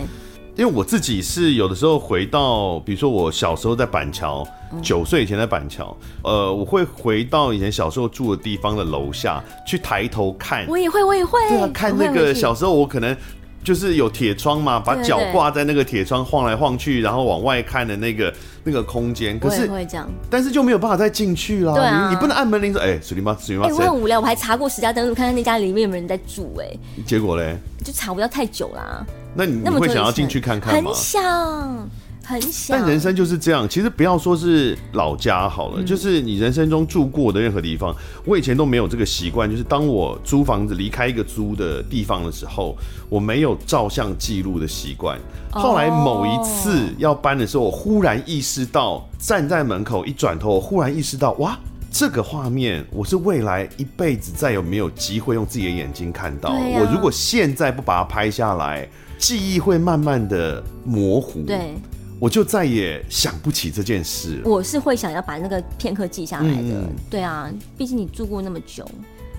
[0.62, 4.48] 对，因为我自己是有的时候回到，比如说我小时候在板桥，
[4.82, 10.66] 九岁以前在板桥，呃，我会回到以前小时候住的地方的楼下去抬头看。
[10.68, 11.40] 我也会，我也会。
[11.50, 13.16] 对啊，看那个小时候我可能。
[13.64, 19.40] 就是有铁窗嘛，把脚挂在那个铁窗晃来晃去，然后往外看的那个那个空间。
[19.40, 21.76] 可是会这样，但是就没有办法再进去了。
[21.76, 23.68] 对啊，你你不能按门铃说，哎，水灵妈，水灵妈。
[23.68, 26.52] 哎，我很无聊，我还查过十家登录，看看那家里面有没有人在住。
[26.60, 29.06] 哎，结果嘞，就查不到太久啦。
[29.36, 30.92] 那你你会想要进去看看吗？
[30.92, 31.90] 很想。
[32.24, 33.68] 很想，但人生就是这样。
[33.68, 37.94] 其实不要说是老家好了，嗯、就是你人生中住过的任何地方。
[38.24, 42.78] 我以前都没有这个习惯，就是当我租房子离开一个租的地方的时候，
[43.10, 45.20] 我没有照相记录的习惯。
[45.50, 51.58] 后来某一次要搬的时候，我忽然意识到，站在门口一转头，我忽然意识到，哇，
[51.92, 56.52] 这个画面我是未来一辈子再有没有机会用自己的眼睛看到。
[56.52, 58.88] 啊、我如果现在不把它拍下来，
[59.22, 61.44] 记忆会慢慢的模糊。
[61.44, 61.76] 对。
[62.20, 64.40] 我就再也想不起这件事。
[64.46, 66.62] 我是会想要把那个片刻记下来的。
[66.62, 68.88] 嗯、对啊，毕竟你住过那么久，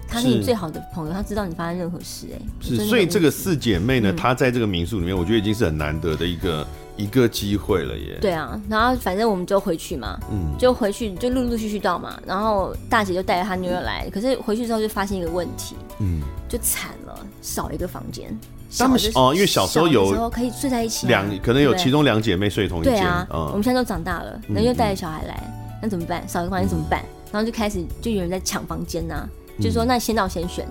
[0.08, 2.34] 他是你最好的朋友，他知道你发生任何事、欸。
[2.34, 6.66] 哎，是，所以这个四姐妹呢，她、嗯、在这个民宿里面，我觉得已经是很难得的一个
[6.96, 8.18] 一个机会了耶。
[8.20, 18.36] 对啊，然后反正我们就回去嘛，嗯，就回去就陆陆续续到嘛，然后大姐就带着她女儿来，嗯、可是回去之后就发现一个问题，嗯，就惨了，少一个房间。
[18.78, 22.94] 他们哦，因为小时候有可以睡在一起，两可能有其中两姐妹睡同一间。
[22.94, 25.42] 对啊，我们现在都长大了，那又带着小孩来，
[25.82, 26.26] 那怎么办？
[26.28, 27.04] 少一个房间怎么办？
[27.30, 29.26] 然后就开始就有人在抢房间呐，
[29.58, 30.66] 就是说那先到先选。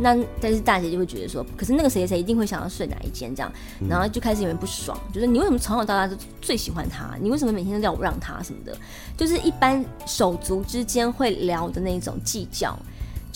[0.00, 3.52] 那但是大姐就会觉得说，可是那个谁谁一定会想要睡哪一间这样，
[3.88, 7.14] 然后就开始有人不爽，就是你为什么从小到大都最喜欢他？
[7.20, 8.74] 你为什么每天都要我让他什么的？
[9.16, 12.74] 就是一般手足之间会聊的那种计较。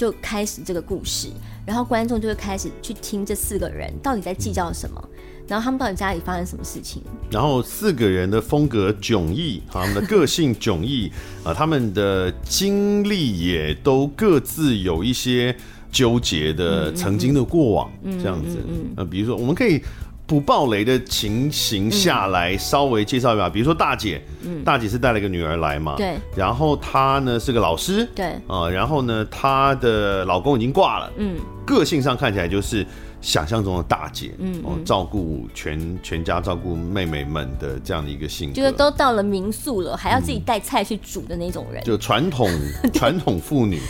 [0.01, 1.29] 就开始这个故事，
[1.67, 5.09] 然后观众就会开始去听这四个人到底在计较什么，
[5.47, 7.03] 然后他们到底家里发生什么事情。
[7.31, 11.13] 然后四个人的风格迥异，他们的个性迥异
[11.45, 15.55] 啊，他们的经历也都各自有一些
[15.93, 18.57] 纠结的曾经的过往，这样子。
[18.97, 19.83] 呃，比如说我们可以。
[20.31, 32.87] 不爆雷的情形下来，稍微介绍一下，比如说大姐，嗯，大姐是带了一个女儿来嘛，对，然后她呢是个老师，对，啊，然后呢她的老公已经挂了，嗯，个性上看起来就是。
[33.21, 42.49] 想象中的大姐，嗯，哦，照顾全全家，照顾妹妹们的这样的一个性格，就是都到了民宿了，还要自己带菜去煮的那种人，就传统
[42.93, 43.81] 传统妇女，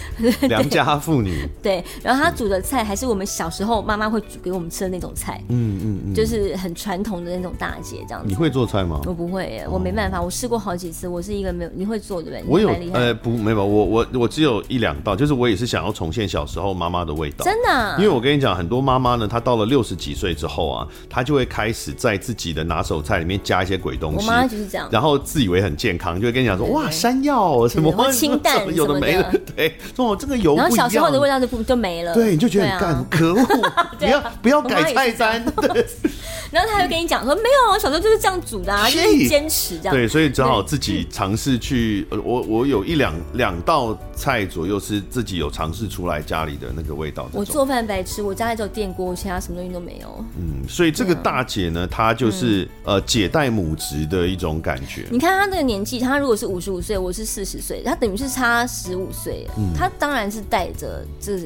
[0.48, 1.48] 良家妇女。
[1.62, 8.28] 对，然后她煮的菜还是我们小时候妈妈会煮给我们吃的那种菜，嗯嗯嗯，就是很传统的那种大姐这样子。
[8.28, 9.00] 你会做菜吗？
[9.06, 12.44] 我不会，我没办法，我试过好几次，我是一个没有，你会做对不对？
[12.48, 24.18] 我有，呃，不，没有，我我我只有一两道，就是我也是想要重现小时候妈妈的味道，真的，因为我跟你讲，很多妈妈呢，他到了六十几岁之后啊，他就会开始在自己的拿手菜里面加一些鬼东西。
[24.18, 32.12] 我妈就是这样，然后自以为很健康，就会跟你讲说：“哇，山药什么清 淡，有的没的。”对，说这个油，然后小时候的味道就不就没了。
[32.14, 33.46] 对，你就觉得很干，可恶，
[33.96, 35.44] 不要不要改菜单。
[35.44, 35.87] 对。
[36.50, 42.06] 然后他就跟你讲说：“没有啊，小时候就是这样煮的啊，就是坚持这样。”对，所以只好自己尝试去。
[42.24, 47.28] 我我有一两两道菜左右是自己有尝试出来家里的那个味道。
[47.32, 50.24] 我做饭白吃，我家里只有电锅，其他什么东西都没有。
[50.36, 55.06] 嗯，所以这个大姐呢，她就是呃姐带母职的一种感觉。
[55.10, 59.46] 你看她这个年纪，她如果是五十五岁，我是四十岁，她等于是差十五岁。
[59.56, 61.38] 嗯，她当然是带着这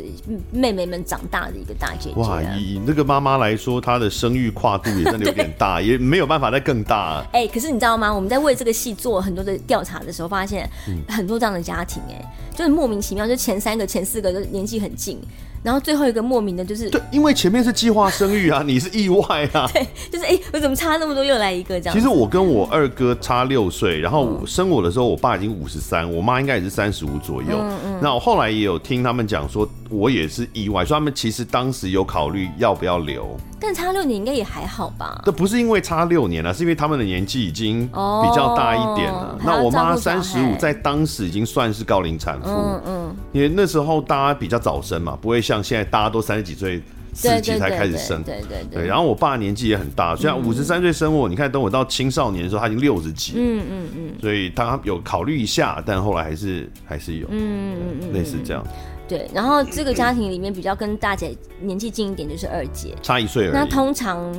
[0.50, 2.20] 妹妹们长大的一个大姐姐。
[2.20, 4.93] 哇，以那个妈妈来说，她的生育跨度。
[4.98, 7.24] 也真的有点大，也没有办法再更大。
[7.32, 8.12] 哎，可是你知道吗？
[8.12, 10.68] 我们在为这个戏做很多的调查的时候，发现
[11.08, 15.20] 很多这样的家庭，哎，就是莫名其妙，就前三个、前四个就年纪很近，
[15.64, 21.94] 然后最后一个莫名的就是对，因为前面是计划生育啊， 你是意外啊， 对，就是哎、欸，我怎么差那么多又来一个这样？
[21.94, 27.56] 其实我跟我二哥差六岁，然后生我的时候，我爸已经五十三，我妈应该也是三十五左右。
[27.58, 27.98] 嗯嗯。
[28.02, 33.34] 那我后来也有听他们讲说，我也是意外，说他们其实当时有考虑要不要留。
[33.58, 35.22] 但差六年应该也还好吧？
[35.24, 39.34] 这不是因为差六年了，是因为他们的年纪已经比较大一点了。
[39.38, 42.50] 哦、那我妈三十五，在当时已经算是高龄产妇。
[42.50, 43.16] 嗯嗯。
[43.32, 48.22] 因为那时候大家比较早生嘛，不会像现在大家都三十几岁、四十几才开始生。
[48.22, 48.86] 对对对。
[48.86, 53.34] 然后我爸年纪也很大，虽然五十三岁生我，你看等我到青少年的时候，他已经六十几。
[53.36, 54.12] 嗯嗯嗯。
[54.20, 57.26] 所以他有考虑一下，但后来还是还是有。
[57.30, 58.12] 嗯嗯嗯嗯。
[58.12, 58.64] 类似这样。
[59.06, 63.52] 对，然后这个家庭里面比较跟大姐年纪近一点，就是二姐，差一岁而已。
[63.52, 64.32] 那通常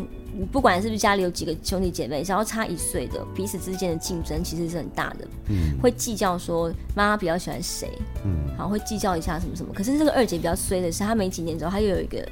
[0.52, 5.28] 不管是不是家里有几个兄弟姐妹，只要差一岁的，彼此之间的竞争其实是很大的。
[5.50, 7.89] 嗯，会计较说妈妈比较喜欢谁，
[8.24, 9.74] 嗯，好会计较一下什么什么。
[9.74, 12.28] 可是这个二姐比较衰的是，她没几年之后，她又有一个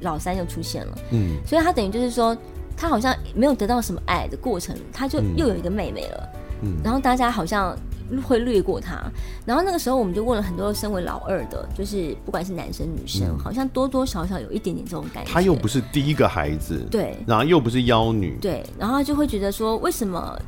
[0.00, 2.36] 老三又出现了，嗯，所以她等于就是说，
[2.76, 6.47] 她好像没有得到什么爱的过程，她就又有一个妹妹了，嗯，
[6.82, 7.76] 然后大家好像。
[8.26, 8.98] 会略过他，
[9.44, 15.30] 然后那个时候我们就问了很多身为老二的，就是不管是男生女生，嗯、好像多多少少有一点点这种感觉。
[15.30, 20.40] 他又不是第一个孩子，对，然后又不是妖女，对，然后就会觉得说，为什么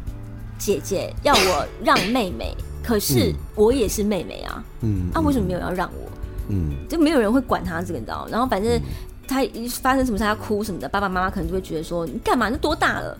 [0.56, 2.56] 姐姐 要我让妹妹？
[2.82, 6.10] 可是我也是妹妹啊，嗯，啊，为什么没有要让我？
[6.48, 8.26] 嗯，就没有人会管他这个，你知道？
[8.30, 8.80] 然后反正
[9.28, 12.48] 他一发生什么事，他哭什么的，爸爸妈妈可能就会觉得说，你干嘛？
[12.48, 13.14] 你多大了？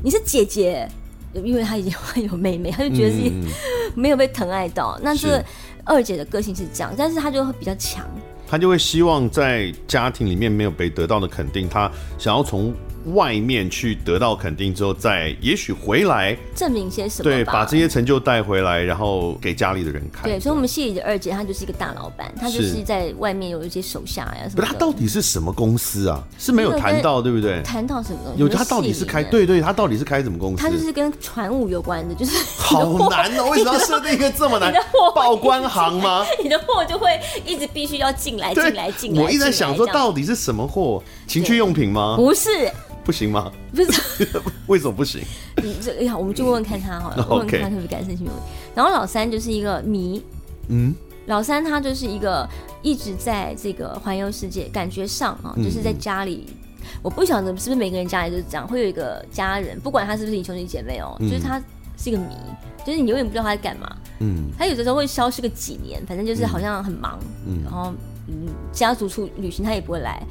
[0.00, 0.88] 你是姐姐。
[1.34, 3.32] 因为他已经会有妹妹，他就觉得自己
[3.94, 4.96] 没有被疼爱到。
[4.98, 5.42] 嗯、那这
[5.84, 8.04] 二姐的个性是这样，但是她就会比较强，
[8.46, 12.74] 她就会希望在家庭里面没有被得到的肯定，她想要从。
[13.06, 17.24] 外面去得到肯定之后，再也许回来证明些什么？
[17.24, 20.24] 对，把这些成就带回来，然后给家里的人看。
[20.24, 24.56] 对，所以，我们戏里的二姐，她就是一个大老板，她就是在外面有一些手下呀什么。
[24.56, 26.22] 不是，她到底是什么公司啊？
[26.38, 27.62] 是没有谈到，对不对？
[27.62, 28.40] 谈到什么东西？
[28.40, 29.22] 有，她到底是开？
[29.24, 30.62] 对对，她到底是开什么公司？
[30.62, 33.50] 她就是跟船务有关的，就是好难哦！
[33.50, 35.10] 为什么要设定一个这么难的货？
[35.14, 36.24] 报关行吗？
[36.42, 39.22] 你的货就会一直必须要进来，进来，进来。
[39.22, 41.02] 我一直在想说，到底是什么货？
[41.26, 42.16] 情趣用品吗？
[42.16, 42.70] 不是。
[43.04, 43.50] 不行吗？
[43.74, 44.28] 不是，
[44.66, 45.22] 为什么不行？
[45.62, 48.24] 你这哎呀，我们就问问看他好了，问 问看他特别感兴趣。
[48.74, 50.22] 然后老三就是一个谜，
[50.68, 50.94] 嗯，
[51.26, 52.48] 老三他就是一个
[52.82, 56.46] 一直在这个环游世界，感觉上啊，就是在家里，
[57.02, 61.60] 我不晓得是不是每个人家里都是这样，会有一个家人，不管他是不是你兄弟姐妹哦，就是他
[61.96, 62.34] 是一个谜，
[62.84, 67.92] 就是你永远不知道他在干嘛，嗯，他有的时候会消失个几年，反正就是好像很忙，嗯，然后
[68.28, 70.22] 嗯，家族出旅行他也不会来。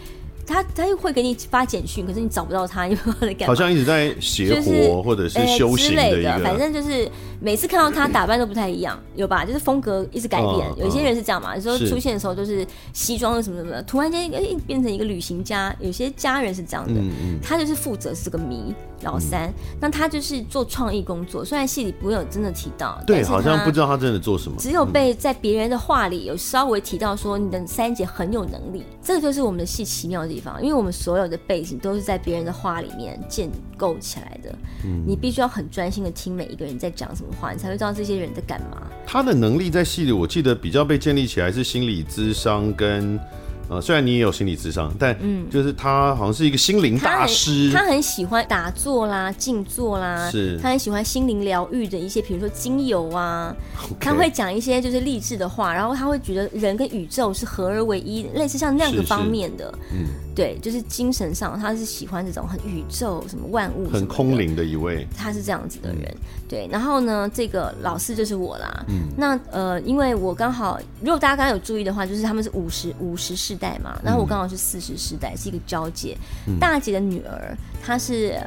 [0.49, 3.47] 他他又会给你发简讯，可是你找不到他，又在干嘛？
[3.47, 7.07] 好像一直在邪活或者是修行的、欸、之类的，反正就是
[7.39, 9.45] 每次看到他打扮都不太一样，有吧？
[9.45, 10.51] 就是风格一直改变。
[10.67, 15.75] 哦、有些人是这样嘛，有时候出现的时候就是西装什么什么的，突然间哎变成一个旅行家。
[15.79, 18.73] 有些家人是这样的，嗯嗯、他就是负责是个谜。
[19.01, 34.53] 老三，嗯、那他就是做创意工作，虽然戏里不会有真的提到，对，好像不知道他真的做什么，只有被在别人的话里有稍微提到说你的三姐很有能力，这个就是我们的戏奇妙的地方，因为我们所有的背景都是在别人的话里面建构起来的，
[34.85, 38.81] 嗯，你必须要很专心的听每一个人在讲什么话，你才会知道这些人在干嘛。
[39.05, 43.19] 他的能力在戏里，我记得比较被建立起来是心理智商跟。
[43.69, 53.95] 呃，虽然你也有心理智商，但嗯，就是他好像是一个心灵大师，他，他很喜欢打坐啦、静坐啦，是，他很喜欢心灵疗愈的一些，比如说精油啊，Okay.
[53.99, 60.07] 他会讲一些就是励志的话，然后他会觉得人跟宇宙是合而为一，类似像那样个方面的，嗯，
[60.39, 73.59] 对，就是精神上他是喜欢这种很宇宙什么万物很空灵的一位，他是这样子的人，嗯、对，然后呢，这个老四就是我啦，嗯，那呃，因为我刚好，如果大家刚刚有注意的话，就是他们是五十五十世。
[73.59, 76.17] 代嘛，然后我刚好是四十世代，是一个交界。
[76.47, 78.39] 嗯、大姐的女儿，她是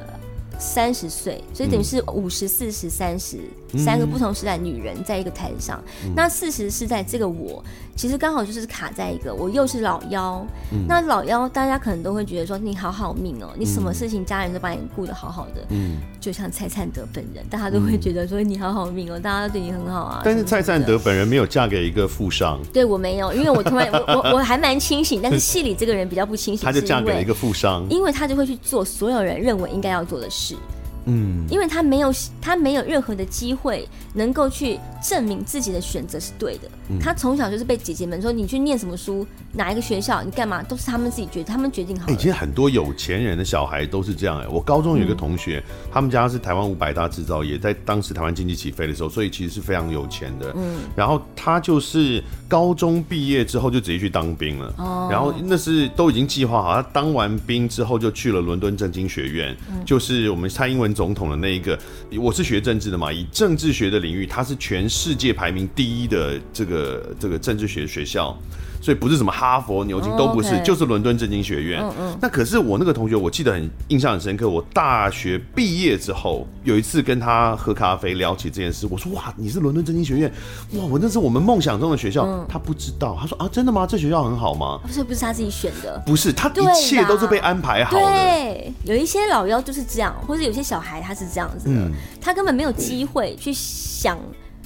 [0.58, 3.38] 三十岁，所以等于是五十、四十、三十。
[3.78, 7.64] 三个不同时代女人在一个台上，嗯、那四十是在这个我，
[7.96, 20.20] 其实刚好就是卡在一个我又是老幺，嗯、那老幺大家可能都会觉得说你好好命哦，你什么事情家人都把你顾得好好的，嗯，就像蔡灿德本人，大家都会觉得说你好好命哦，大家都对你很好啊。
[20.22, 30.41] 但是蔡灿德本人没有嫁给一个富商，对我没有，因为我突然我我我还蛮清醒，但是戏里这个人比较不清醒， 他就嫁给了一个富商，因为他就会去做所有人认为应该要做的事。
[30.42, 30.56] 是
[31.06, 36.68] 嗯，因为他没有他没有任何的机会能够去证明自己的选择是对的。
[36.88, 42.12] 嗯、他从小就是被姐姐们说，你去念什么书，哪一个学校，你干嘛，都是他们自己决定，他们决定好。
[42.14, 44.48] 其实很多有钱人的小孩都是这样哎、欸。
[44.48, 50.52] 我高中有一个同学，嗯、他们家是台湾五百大制造业，在当时台湾经济起飞的时候，所以其实是非常有钱的。
[50.56, 54.74] 嗯，然后他就是高中毕业之后就直接去当兵了。
[54.78, 61.78] 哦，然后那是都已经计划好，他当完兵之后就去了伦敦政经学院，嗯、就是我们蔡英文总统的那一个。
[62.18, 68.36] 我是学政治的嘛，以政治学的领域，它是全世界排名第一的这个这个政治学学校。
[68.82, 70.64] 所以不是什么哈佛、牛津都不是，oh.
[70.64, 71.80] 就是伦敦政经学院。
[71.80, 72.18] 嗯嗯。
[72.20, 74.48] 那可是我那个同学，我记得很印象很深刻。
[74.48, 80.32] 我大学毕业之后，有一次跟他喝咖啡聊起这件事，我说：“哇，你是伦敦政经学院？
[80.72, 82.26] 哇，我那是我们梦想中的学校。
[82.26, 83.86] 嗯”他不知道，他说：“啊，真的吗？
[83.86, 88.04] 这学校很好吗？”不是，不是他自己选的，不是，他一切都是被安排好的。
[88.04, 94.18] 对，有一些老妖就是这样，或者有些小孩他是这样子的，嗯、他根本没有机会去想，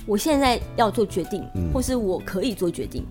[0.07, 3.05] 我现在要做决定，嗯、或是我可以做决定。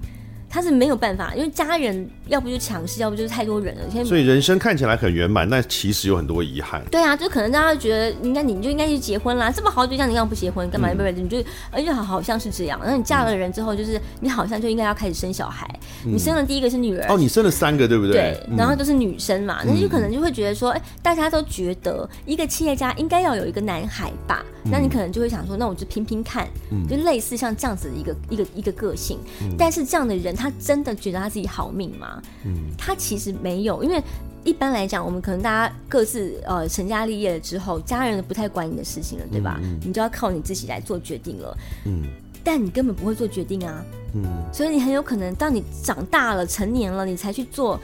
[0.56, 3.82] 他是没有办法，因为家人要不就强势，要不就是太多人了。
[3.92, 6.82] 现在所以人生看起来很圆满，但其实有很多遗憾。
[6.90, 10.70] 对啊，就可能大家觉得应该你就应该去结婚啦，这么好的对象你干嘛不结婚？
[10.70, 10.88] 干嘛？
[10.92, 12.80] 不不、嗯，你就而且好好像是这样。
[12.82, 15.68] 然后你嫁了人之后，就是你好像就应该要开始生小孩。
[16.06, 18.14] 嗯、你生了第一个是女儿哦，你生了三个对不对？
[18.14, 24.42] 对，然后都是女生嘛，那、嗯、就可能就会觉得说，哎，大家都觉得一个企业家应该要有一个男孩吧？
[24.64, 29.20] 嗯、那你可能就会想说，那我就拼拼看，嗯、就类似像这样子的一个一个一个个性。
[29.42, 31.16] 嗯、但是这样的人，他真的觉得。
[31.16, 32.22] 他自己好命吗？
[32.44, 34.04] 嗯，他其实没有，因为
[34.44, 39.60] 一般来讲，我们可能大家各自呃成家立业了之后，家人不太管你的事情了，对吧？
[39.64, 41.58] 嗯，你就要靠你自己来做决定了。
[41.86, 42.04] 嗯，
[42.44, 43.82] 但你根本不会做决定啊。
[44.14, 44.24] 嗯，
[44.54, 47.80] 所以你很有可能当你长大了、成年了，你才去做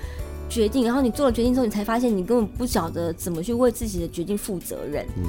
[0.49, 5.05] 决定，然后你做了决定之后，你才发现你根本不晓得怎么去为自己的决定负责任。
[5.16, 5.24] 嗯，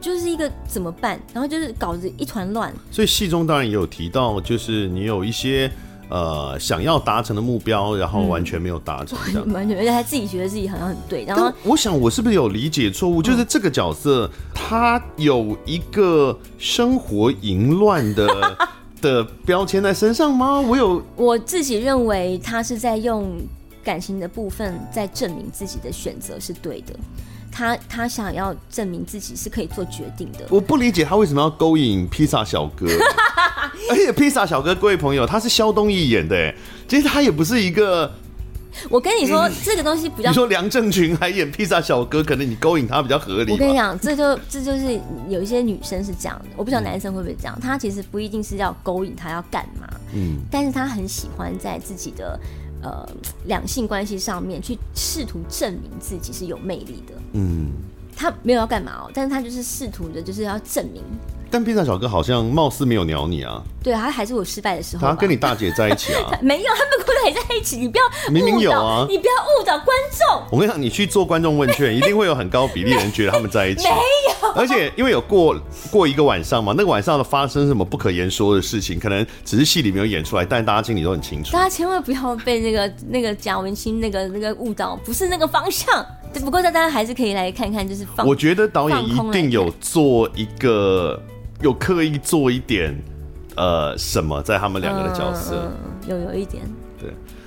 [0.00, 2.74] 就是一个怎么办，然后就是搞得一团乱。
[2.90, 5.70] 所以戏中当然也有提到，就是你有一些。
[6.08, 11.24] 呃，想要达成的目标，然后完全没有达成， 这样、嗯、完全，而且他自己觉得自己好像很对。
[11.24, 13.22] 然后，我想我是不是有理解错误？
[13.22, 18.56] 就是这个角色，他有一个生活淫乱的
[19.02, 20.60] 的标签在身上吗？
[20.60, 23.36] 我有，我自己认为他是在用
[23.82, 26.94] 感情的部分在证明自己的选择是对的。
[27.56, 30.40] 他他想要证明自己是可以做决定的。
[30.50, 32.86] 我不理解他为什么要勾引披萨小哥，
[33.88, 36.54] 而且披萨小哥各位朋友，他是肖东义演的，
[36.86, 38.12] 其实他也不是一个。
[38.90, 40.28] 我跟你说，嗯、这个东西比较。
[40.28, 43.50] 你说梁正群还演披萨小哥，可能你勾引他比较合理。
[43.50, 45.00] 我跟你讲，这就这就是
[45.30, 47.58] 有一些女生是这样的，我不知道男生会不会这样。
[47.58, 52.38] 他其实不一定是要勾引他要干嘛，嗯，但是他很喜欢在自己的。
[52.86, 53.04] 呃，
[53.46, 57.14] 两性关系上面去试图证明自己是有魅力的。
[57.32, 57.72] 嗯，
[58.16, 61.02] 他没有要干嘛哦，但是他就是试图的，就是要证明。
[61.50, 63.60] 但披萨小哥好像貌似没有鸟你啊。
[63.82, 65.08] 对啊，他还是有失败的时候。
[65.08, 66.30] 他跟你大姐在一起啊？
[66.42, 67.78] 没有，他们跟我在一起。
[67.78, 69.04] 你不要明明有啊！
[69.08, 70.42] 你不要误导观众。
[70.50, 73.82] 我跟你讲，你去做观众问卷，一定会有很高比例的人觉得他们在一起。
[73.84, 73.96] 没有，
[74.58, 75.54] 而且因为有过
[75.90, 81.52] 过一个晚上嘛，那个晚上的发生什么不可言说的事情，可能只是戏里没有演出来，但大家心里都很清楚。
[81.52, 86.04] 大家千万不要被那个那个贾文清那个那个误导，不是那个方向。
[86.32, 88.26] 不过大家还是可以来看看，就是放。
[88.26, 91.20] 我觉得导演一定有做一个。
[91.62, 92.94] 有刻意做一点，
[93.54, 95.54] 呃，什么在他们两个的角色？
[95.54, 96.85] 嗯嗯、有有一点，对，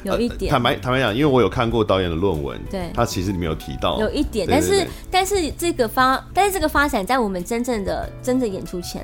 [0.03, 0.51] 有一点。
[0.51, 9.03] 呃、坦白坦白讲，因为我有看过导演的论文，对，他其实里面有提到有一点，但是但是这个发，但是这个发展在我们真正的真正演出前，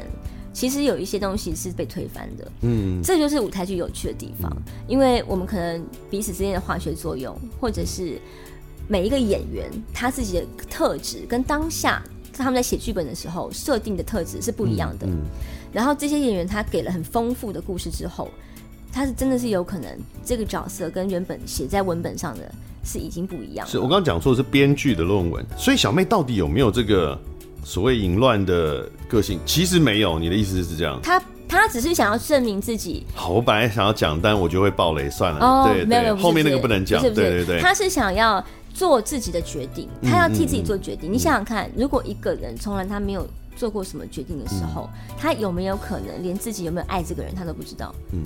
[0.53, 2.51] 其实有一些东西是被推翻的。
[2.61, 8.19] 嗯，这就是舞台剧有趣的地方，嗯、因为我们可能彼此之间的化学作用，或者是
[8.87, 12.01] 每一个演员他自己的特质跟当下。
[12.37, 15.25] 他们在写剧本的时候设定的特质是不一样的，嗯嗯、
[15.71, 18.29] 然后这些演员他给了很丰富的故事之后，
[18.95, 19.91] 他是真的是有可能
[20.23, 22.49] 这个角色跟原本写在文本上的
[22.81, 23.67] 是已经不一样。
[23.67, 27.19] 是我刚刚讲错的是编剧的论文，所以小妹到底有没有这个
[27.65, 29.37] 所谓淫乱的个性？
[29.45, 30.97] 其实没有，你的意思是这样？
[31.03, 33.05] 他他只是想要证明自己。
[33.13, 35.45] 好，我本来想要讲，但我就会爆雷算了。
[35.45, 37.01] 哦，没有，没有，后面那个不能讲。
[37.01, 38.43] 对对对，他是想要。
[38.75, 41.09] 做自己的决定，他要替自己做决定。
[41.09, 43.25] 嗯嗯、你想想看，如果一个人从来他没有
[43.55, 47.95] 做过什么决定的时候，嗯、他有没有可能连自己有没有爱这个人他都不知道？
[48.11, 48.21] 嗯，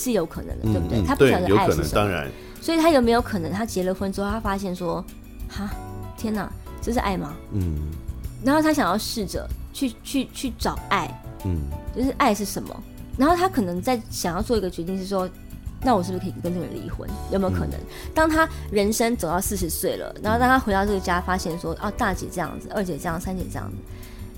[0.00, 1.00] 是有可能的，对不对？
[1.00, 2.28] 嗯、他不晓得爱是什么，当然。
[2.60, 5.04] 所以他有没有可能，他结了婚之后，他发现说，
[5.48, 5.70] 哈，
[6.16, 7.34] 天哪，这是爱吗？
[7.52, 7.76] 嗯。
[8.44, 11.58] 然后他想要试着去去去找爱，嗯，
[11.94, 12.82] 就是爱是什么？
[13.18, 15.28] 然后他可能在想要做一个决定，是说。
[15.82, 17.08] 那我是不是可以跟这个人离婚？
[17.32, 17.70] 有没有可能？
[17.70, 23.76] 嗯、当他人生走到四十岁了，然后当他回到这个家，发现说啊，大姐这样子，二姐这样，三姐这样子，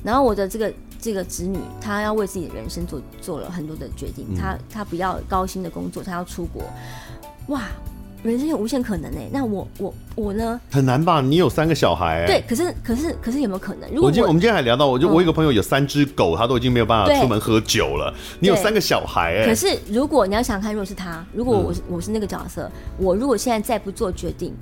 [0.04, 6.62] 然后我的这个这个子女，他要为自己的人生做做了很多的决定，他他不要高薪的工作，他要出国，
[7.48, 7.62] 哇！
[8.22, 10.60] 人生有无限可能呢、欸，那我我我呢？
[10.70, 11.20] 很难吧？
[11.20, 13.90] 你有三个小孩、欸，对，可是可是可是有没有可能？
[13.90, 18.14] 如果我，我今天我们今天还聊到，我就、嗯、我一个朋友有三只狗，他都已经没有办法出门喝酒了。
[18.38, 24.54] 你有三个小孩、欸，可是如果你要想看，如果是他，如果我是、嗯、我是那个角色，我如果现在再不做决定，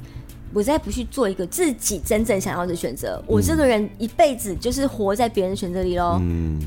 [0.53, 6.19] 我再不去做一个自己真正想要的选择，嗯、我这个人一辈子就是活在别人的选择里喽。
[6.21, 6.59] 嗯。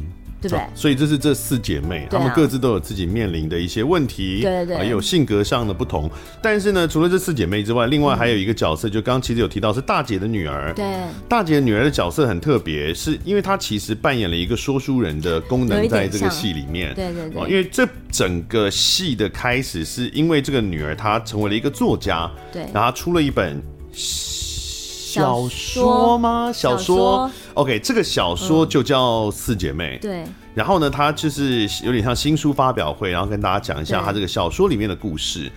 [0.44, 0.66] 对不对？
[0.76, 6.12] 所以这是这四姐妹，她、啊、们各自都有自己面临的一些问题，对对对，也有性格上的不同。
[6.42, 10.74] 但是呢，除了这四姐妹之外，另外还有一个角色，嗯、就刚刚其实有提到是大姐的女儿。
[10.74, 10.86] 对，
[11.30, 16.94] 大姐的女儿的角色很特别，是因为她其实扮演了一个说书人的功能，在这个戏里面。
[16.94, 17.50] 对对对。
[17.50, 23.64] 因为这整个戏的开始是因为这个女儿她成为了一个作家，对，然后她出了一本。
[23.94, 26.52] 小说吗？
[26.52, 29.96] 小说，，OK，这个小说就叫《四姐妹》。
[30.00, 30.02] 嗯。
[30.02, 30.24] 对。
[30.56, 35.52] 然后呢，他就是有点像新书发表会，然后跟大家讲一下他这个小说里面的故事。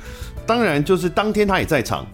[0.46, 2.06] 当然，就是当天他也在场，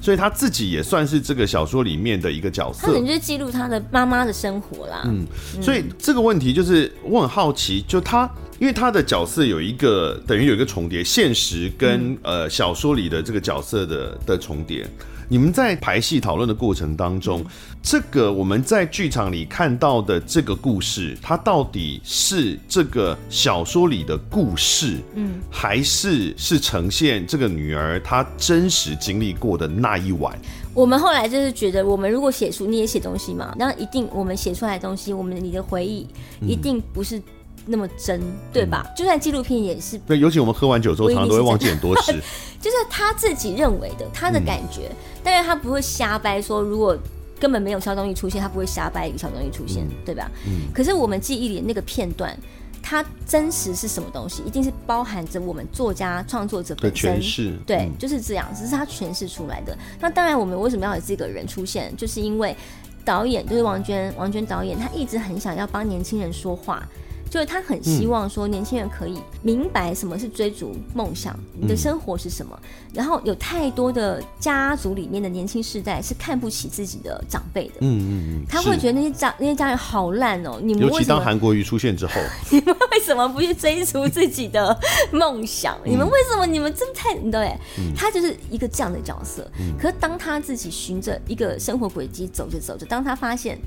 [0.00, 2.86] 所以他自己也算是这个小说里面的一个角色。
[2.86, 5.02] 他可能就是记录他的妈妈的生活啦。
[5.04, 5.26] 嗯。
[5.62, 14.84] 所以这个问题就是我很好奇，就他因为他的角色有一个等于有一个重叠，现实跟、嗯、呃小说里的这个角色的的重叠。
[15.30, 17.44] 你们在排戏讨论的过程当中，
[17.82, 30.36] 这个我们在剧场里看到的这个故事，它到底是这个小说里的故事，嗯，还是是呈现这个女儿她真实经历过的那一晚？
[30.72, 36.06] 我们后来就是觉得，我们如果写书，你也写东西嘛，那一定我们写出来的东西，我们你的回忆
[36.40, 37.20] 一定不是。
[37.68, 38.20] 那么真，
[38.52, 38.82] 对吧？
[38.86, 39.98] 嗯、就算纪录片也是。
[39.98, 42.12] 对，尤其我们喝完酒之后，常常都会忘记很多事。
[42.60, 46.96] 就是他自己认为的，他的感觉，嗯、但是他不会瞎掰说，如果
[47.38, 50.28] 根本没有小东西出现，他不会瞎掰一个小东西出现，嗯、对吧？
[50.46, 50.72] 嗯。
[50.74, 52.36] 可是我们记忆里那个片段，
[52.82, 54.42] 它真实是什么东西？
[54.44, 57.22] 一定是包含着我们作家创作者本身。
[57.22, 57.52] 是。
[57.66, 59.76] 对，嗯、就是这样，只是他诠释出来的。
[60.00, 61.96] 那当然，我们为什么要有这个人出现？
[61.96, 62.56] 就是因为
[63.04, 66.82] 导演就是王娟，王娟导演，他一直很想要帮年轻人说话。
[67.30, 72.58] 就是他很希望说，年轻人可以明白什么是追逐梦想，你的生活是什么。
[72.94, 80.58] 然后有太多的家族里面的年轻世代是看不起自己的长辈的，嗯嗯嗯，他会觉得那些家那些家人好烂哦。
[80.62, 82.14] 你们尤其当韩国瑜出现之后，
[82.50, 84.76] 你们为什么不去追逐自己的
[85.12, 85.78] 梦想？
[85.84, 87.54] 你们为什么你们真太对？
[87.94, 89.48] 他就是一个这样的角色。
[89.78, 93.58] 可是当他自己循着一个生活轨迹走着走着，当他发现。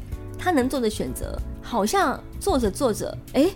[0.41, 3.53] 他能做的选择，好像做着做着，哎、欸，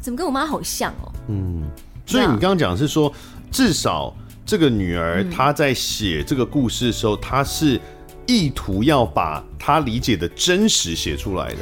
[0.00, 1.12] 怎么跟我妈好像哦？
[1.28, 1.64] 嗯，
[2.06, 3.12] 所以你刚刚讲是说，
[3.50, 4.14] 至少
[4.46, 7.80] 这个女儿她在写这个故事的时候，她是
[8.26, 11.58] 意图要把她理解的真实写出来的。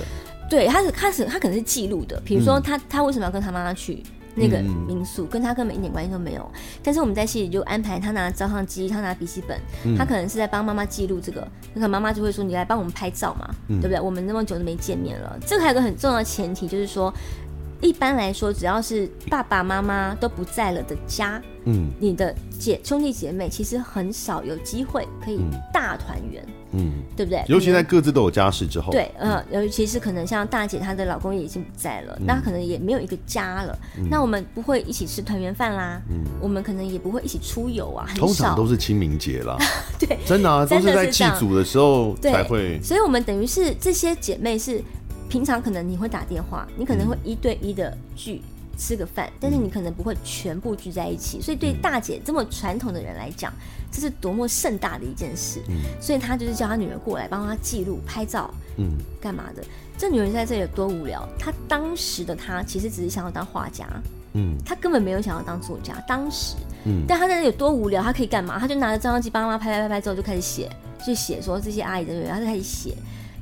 [0.50, 4.02] 对，她是开始，她可能是记录的，比如说她，她为什么要跟她妈妈去？
[4.36, 6.46] 那个民宿跟他根本一点关系都没有，
[6.82, 9.58] 但是我们在戏里就安排他拿照相机，他拿笔记本，
[9.96, 13.98] 他可能是在帮妈妈记录这个，那个妈妈就会说：“你来帮我们拍照嘛，对不对？
[13.98, 17.12] 我们那么久都没见面了。”这个还有个很重要的前提，就是说，
[17.80, 25.40] 一般来说，只要是爸爸妈妈都不在了的家，嗯，你的姐兄弟姐妹其实很少有机会可以
[25.72, 26.44] 大团圆。
[26.72, 27.42] 嗯，对不对？
[27.48, 33.78] 尤其在各自都有家室之后，对，呃，尤其是可能像大姐她的老公也已经不在了，嗯、那可能也没有一个家了。
[33.98, 38.20] 嗯、那我们不会一起吃团圆饭啦，嗯，我们可能也不会一起出游啊，很少。
[38.20, 39.56] 通常都是清明节啦，
[39.98, 42.80] 对，真的啊，都是在祭祖的时候才会。
[42.82, 44.82] 所以，我们等于是这些姐妹是
[45.28, 48.42] 平常可能你会打电话，你可能会一对一的聚。
[48.76, 53.52] 吃个饭，但是你可能不会全部聚在一起，所以对大姐这么传统的人来讲，
[53.90, 55.60] 这是多么盛大的一件事。
[55.68, 59.64] 嗯，所以她就是叫她女儿过来帮她记录、拍照，嗯，干嘛的？
[59.98, 61.26] 这女人在这里有多无聊？
[61.38, 63.86] 她当时的她其实只是想要当画家，
[64.34, 65.94] 嗯，她根本没有想要当作家。
[66.06, 68.02] 当时，嗯，但她在那里有多无聊？
[68.02, 68.58] 她可以干嘛？
[68.58, 70.70] 她就拿着照相机帮妈妈拍拍拍拍之后就开始写，
[71.06, 72.94] 就写说这些阿姨的女儿，她就开始写。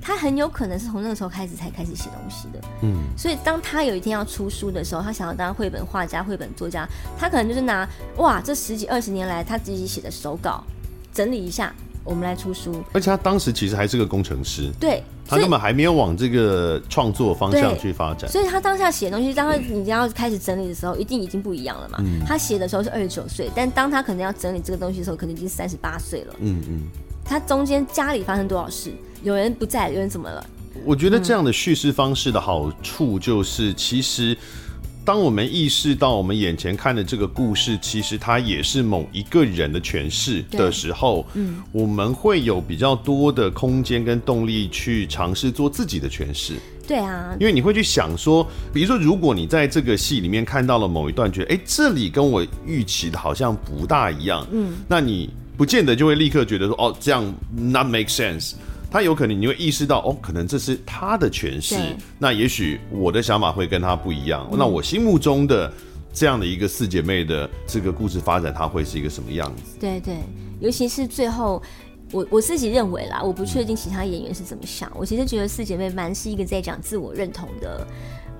[0.07, 6.87] 他很有可能是从那个时候开始才开始写东西的，嗯，所以当他有一天要出书的时候，他想要当绘本画家、绘本作家，
[7.19, 7.89] 他可能就是拿
[8.19, 10.63] 哇，这十几二十年来他自己写的手稿
[11.11, 11.75] 整理一下，
[12.05, 12.85] 我们来出书。
[12.93, 18.31] 而且他当时其实还是个工程师，对，他根本还没有往这个创作方向去发展。
[18.31, 21.99] 所以他当下写东西，当他已经要开始整理的时候，一定已经不一样了嘛。
[22.03, 26.35] 嗯，他写的时候是二十九岁，但当他可能要整理这个东西的时候，可能已经三十八岁了。
[26.41, 26.83] 嗯嗯，
[27.25, 28.93] 他中间家里发生多少事？
[29.25, 30.47] 有人不在，有人怎么了？
[30.85, 34.37] 我觉得这样的叙事方式的好处就是，其实
[35.03, 46.55] 当我们意识到我们眼前看的这个故事，其实它也是某一个人的诠释的时候，嗯，我们会有比较多的空间跟动力去尝试做自己的诠释。
[46.87, 57.25] 对啊，因为你会去想说，比如说，如果你在这个戏里面看到了某一段，觉得哎，这里跟我预期的好像不大一样，嗯，那你不见得就会立刻觉得说，哦，这样
[57.57, 58.53] not make sense。
[58.95, 61.75] 他有可能你会意识到，哦，可能这是他的诠释，
[62.17, 64.57] 那也许我的想法会跟他不一样，嗯。
[64.57, 65.73] 那我心目中的
[66.13, 69.77] 这样的一个四姐妹的这个故事发展，它会是一个什么样子？
[69.81, 70.19] 对对，
[70.61, 71.61] 尤其是最后。
[72.13, 74.89] 我我自己认为啦，我不确定其他演员是怎么想。
[74.95, 77.85] 我其实觉得四姐妹蛮是一个在讲自我认同的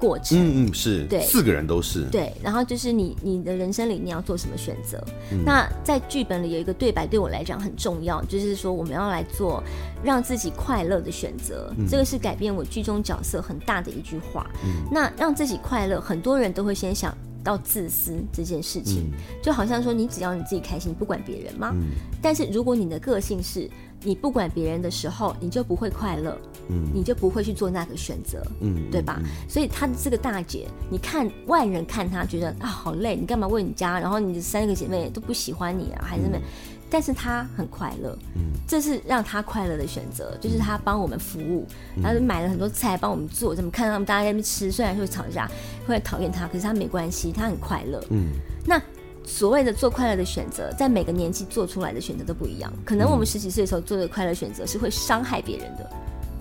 [0.05, 0.39] 过程。
[0.39, 2.33] 嗯嗯，是对，四个人都是对。
[2.43, 5.03] 然后就是你你的人生里你要做什么选择？
[5.33, 5.43] 嗯。
[5.45, 9.63] 那在剧本里有一个对白对我来讲很重要，就是说我们要来做
[10.03, 11.73] 让自己快乐的选择。
[11.79, 11.87] 嗯。
[11.89, 14.47] 这个是改变我剧中角色很大的一句话。
[14.65, 14.87] 嗯。
[14.91, 17.17] 那让自己快乐，很多人都会先想。
[17.45, 21.73] 到自私这件事情，嗯，就好像说你只要你自己开心，不管别人吗？
[21.75, 21.91] 嗯。
[22.23, 23.69] 但是如果你的个性是
[24.03, 26.39] 你不管别人的时候，你就不会快乐，
[26.69, 29.21] 嗯，你就不会去做那个选择，嗯，对吧？
[29.23, 29.31] 嗯。
[29.49, 33.99] 所以她的这个大姐，你看外人看她觉得啊好累，你干嘛为你家？
[34.01, 36.39] 然后你的三个姐妹都不喜欢你啊，还是那。
[36.91, 41.67] 但是他很快乐，嗯，这是让他快乐的选择，就是他帮我们服务，
[42.01, 45.51] 然后买了很多菜帮我们做，怎么看到他们大家在那边吃，虽然会吵架，
[45.89, 48.29] 会讨厌他，可是他没关系，他很快乐，嗯。
[48.65, 48.81] 那
[49.25, 55.91] 所谓的做快乐的选择，在每个年纪做出来的选择都不一样，可能我们十几岁的时候做的快乐选择是会伤害别人的，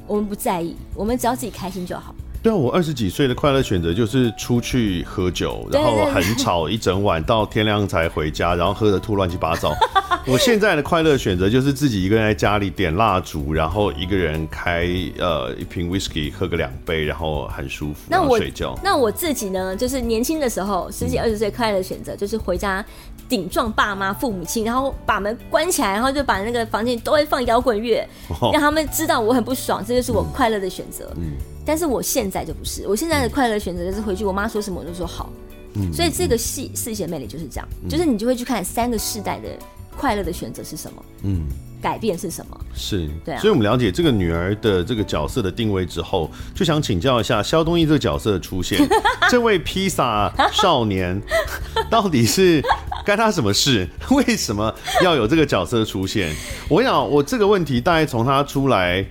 [0.08, 2.14] 我们不在意，我们只要自己开心就好。
[2.42, 9.74] 对啊，我二十几岁的快乐选择就是出去喝酒，然后很吵一整晚，到天亮才回家，然后喝的吐乱七八糟。
[10.28, 14.88] 我现在的快乐选择就是自己一个人在家里点蜡烛，然后一个人开
[15.18, 18.78] 呃一瓶 whisky 喝个两杯，然后很舒服，然后睡觉。
[18.84, 22.86] 那我自己呢，就是年轻的时候十几二十岁快乐选择就是回家
[23.28, 28.08] 顶撞爸妈父母亲，然后把门关起来，然后就把那个房间都会放摇滚乐，
[28.52, 31.12] 让他们知道我很不爽，这就是我快乐的选择。
[31.18, 31.34] 嗯。
[31.66, 35.30] 但是我现在就不是，我现在的快乐选择就是回去，我妈说什么我就说好。
[35.76, 39.48] 嗯，所以这个戏四姐妹里就是这样，嗯，就是你就会去看三个世代的
[39.98, 41.48] 快乐的选择是什么，嗯，
[41.84, 43.40] 改变是什么，是，对啊。
[43.42, 48.80] 所以我们了解这个女儿的这个角色的定位之后，就想请教一下肖东义这个角色的出现，
[49.30, 51.22] 这位披萨少年
[51.90, 52.64] 到底是？
[53.06, 53.86] 该他什么事？
[54.12, 54.74] 为什么
[55.04, 56.34] 要有这个角色出现？
[56.70, 59.06] 我想，我这个问题大概从他出来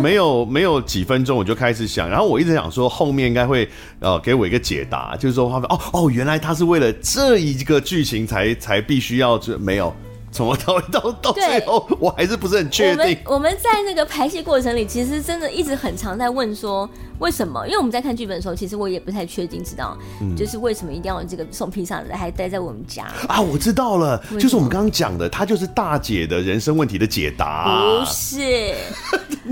[0.00, 3.68] 没有 没有几分钟，我就开始想，然后我一直想说后面应该会
[4.00, 9.94] 呃给我一个解答，就是说他们哦哦，原来他是为了这一个剧情才才必须要这没有。
[10.36, 13.18] 从头到到到最后，我还是不是很确定。
[13.24, 16.88] 我们我们在那个排戏过程里，其实真的一直很常在问说
[17.18, 17.66] 为什么？
[17.66, 19.96] 因为我们在看剧本的时候，其实我也不太确定知道，
[20.36, 23.40] 就是为什么一定要这个送披萨的还待在我们家啊？
[23.40, 27.82] 我知道了，就是我们刚刚讲的，他就是大姐的人生问题的解答。
[27.82, 28.74] 不是，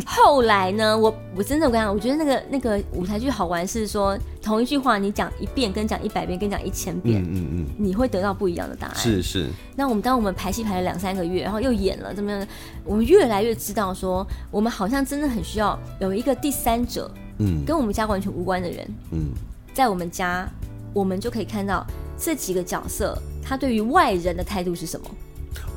[0.05, 0.97] 后来呢？
[0.97, 4.19] 我我真的我跟你讲，我觉得那个那个舞台剧好玩是说。
[4.45, 8.95] 同一句话，你讲一遍，跟讲一百遍，跟讲一千遍，嗯嗯嗯，你会得到不一样的答案。
[8.95, 9.49] 是是。
[9.75, 12.47] 那我们当我们排戏排了两三个月，然后又演了，怎么样？
[12.85, 19.31] 我们越来越知道说，我们好像真的很需要有一个第三者，嗯，跟我们家完全无关的人，嗯，
[19.73, 20.49] 在我们家，
[20.93, 21.87] 我们就可以看到
[22.19, 25.07] 这几个角色他对于外人的态度是什么。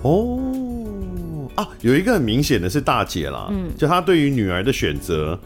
[0.03, 0.39] 哦，
[1.55, 5.39] 啊，有一个很明显的是大姐啦，嗯，就她对于女儿的选择。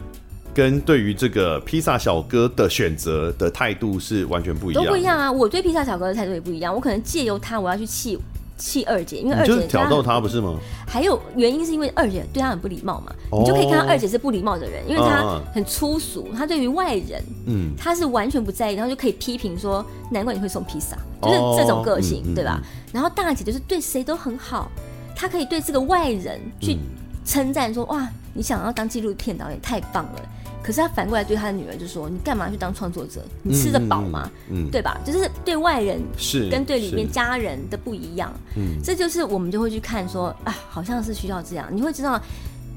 [0.54, 5.32] 跟对于这个披萨小哥的选择的态度是完全不一样，都不一样啊！
[5.32, 8.18] 我对披萨小哥的态度也不一样，我可能借由他，我要去气
[8.56, 10.58] 气二姐，因为二姐挑逗她不是吗？
[10.86, 22.60] 还有原因是因为二姐对她很不礼貌嘛，哦，你就可以看到二姐是不礼貌的人，因为她很粗俗，她对于外人，嗯，她是完全不在意，然后就可以批评说，难怪你会送披萨，就是这种个性，哦，对吧？
[22.92, 24.70] 然后大姐就是对谁都很好，
[25.16, 26.78] 她可以对这个外人去
[27.24, 30.20] 称赞说，哇，你想要当纪录片导演太棒了。
[30.62, 33.20] 可是他反过来对他的女儿就说：“你干嘛去当创作者？
[33.42, 34.30] 你吃得饱吗？
[34.48, 34.96] 嗯，对吧？
[35.04, 38.32] 就是对外人是跟对里面家人的不一样。
[38.56, 41.68] 嗯，这就是我们就会去看说啊，好像是需要这样。
[41.70, 42.20] 你会知道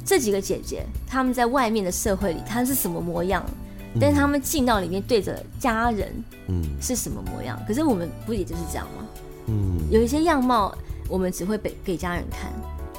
[0.04, 3.46] 这几个姐姐她们在外面的社会里她是什么模样，
[4.00, 6.12] 但是她们进到里面对着家人，
[6.48, 7.60] 嗯，是什么模样？
[7.68, 9.06] 可是我们不也就是这样吗？
[9.48, 10.76] 嗯，有一些样貌
[11.08, 12.52] 我们只会给给家人看。”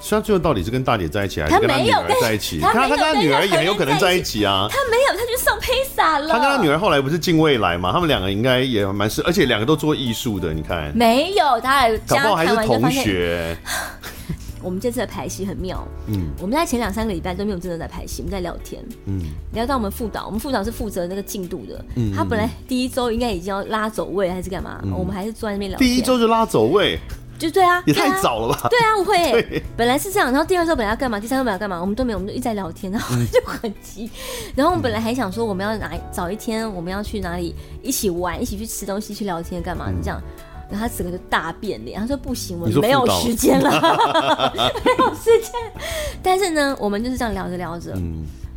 [0.09, 2.61] 他最后到底是跟大姐在一起，还是跟他女儿在一起？
[2.61, 4.67] 他他跟他女儿也很有可能在一起啊。
[4.71, 6.29] 他没有，他去送披萨了。
[6.29, 7.93] 他跟他女儿后来不是进未来嘛？
[7.93, 10.55] 他们两个应该也蛮是，而且两个都做艺术的。
[10.55, 13.57] 你看，没有，他俩搞不好还是同学。
[14.63, 19.21] 我们这次的排戏很妙，嗯，我们在前两三个礼拜都没有真的在排戏，我们在聊天，嗯，
[19.53, 25.89] 聊到我们副导，我们副导是负责那个进度的，嗯，他本来第一周应该已经要拉走位还是干嘛，我们还是坐在那边聊天。
[25.89, 26.99] 第一周就拉走位。
[27.39, 28.69] 就对啊，也太早了吧？
[28.69, 29.63] 对啊，我会。
[29.77, 31.21] 本来是这样，然后第二周本来要干嘛？
[31.21, 31.81] 第三周本来要干嘛？
[31.81, 34.11] 我们都没有，我们就一直在聊天，然后就很急。
[34.55, 39.91] 然后我们本来还想说，我们要哪找一天，我们要去哪里一起玩，一起去吃东西，去聊天干嘛？
[40.03, 40.21] 这样，
[40.71, 43.71] 然后他整个就大变脸，他说不行，我们没有时间了，
[44.85, 45.53] 没有时间。
[46.23, 47.93] 但是呢，我们就是这样聊着聊着。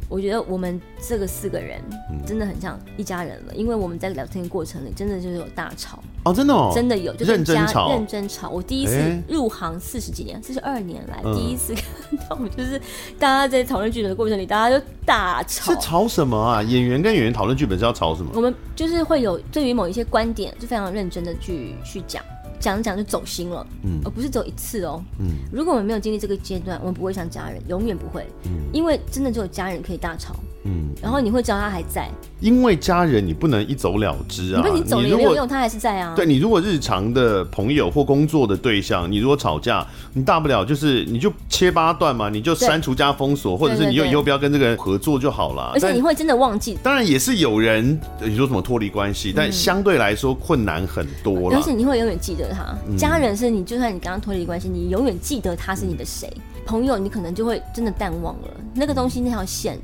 [0.10, 1.80] 我觉得我们这个四个人
[2.26, 8.49] 真的很像一家人了，因为我们在聊天过程里真的就是有大吵哦，真的哦，真的有，就是认真吵，认真吵。
[8.49, 12.82] 我第一次入行四十几年，四十二年来第一次看到，就是
[13.20, 15.72] 大家在讨论剧本的过程里，大家就大吵。
[15.72, 16.64] 是吵什么啊？
[16.64, 18.32] 演员跟演员讨论剧本是要吵什么？
[18.34, 22.24] 我们就是会有对于某一些观点，就非常认真的去去讲。
[22.60, 30.36] 讲讲就走心了，嗯，而不是走一次哦，嗯，如果我们没有经历这个阶段，我们不会像家人，永远不会，嗯，因为真的只有家人可以大吵，
[30.66, 32.10] 嗯，然后你会知道他还在，
[32.41, 53.36] 因为家人你不能一走了之啊，你你走了也没有用，他还是在啊，对，你如果日常的朋友或工作的对象，你如果吵架，你大不了就是你就切八段嘛，你就删除加封锁，或者是你就以后不要跟这个人合作就好了，而且你会真的忘记，当然也是有人你说什么脱离关系，但相对来说困难很多了，而且你会永远记得他，家人。
[53.36, 56.30] 是你就算你刚刚脱离关系，你永远记得他是你的谁？
[56.66, 59.80] 朋友，你可能就会真的淡忘了那个东西，那条线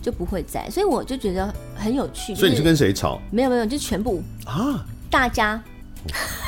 [0.00, 0.70] 就不会在。
[0.70, 2.34] 所以我就觉得很有趣。
[2.34, 3.20] 所以你是跟谁吵？
[3.30, 5.60] 没有没有，就全部啊，大家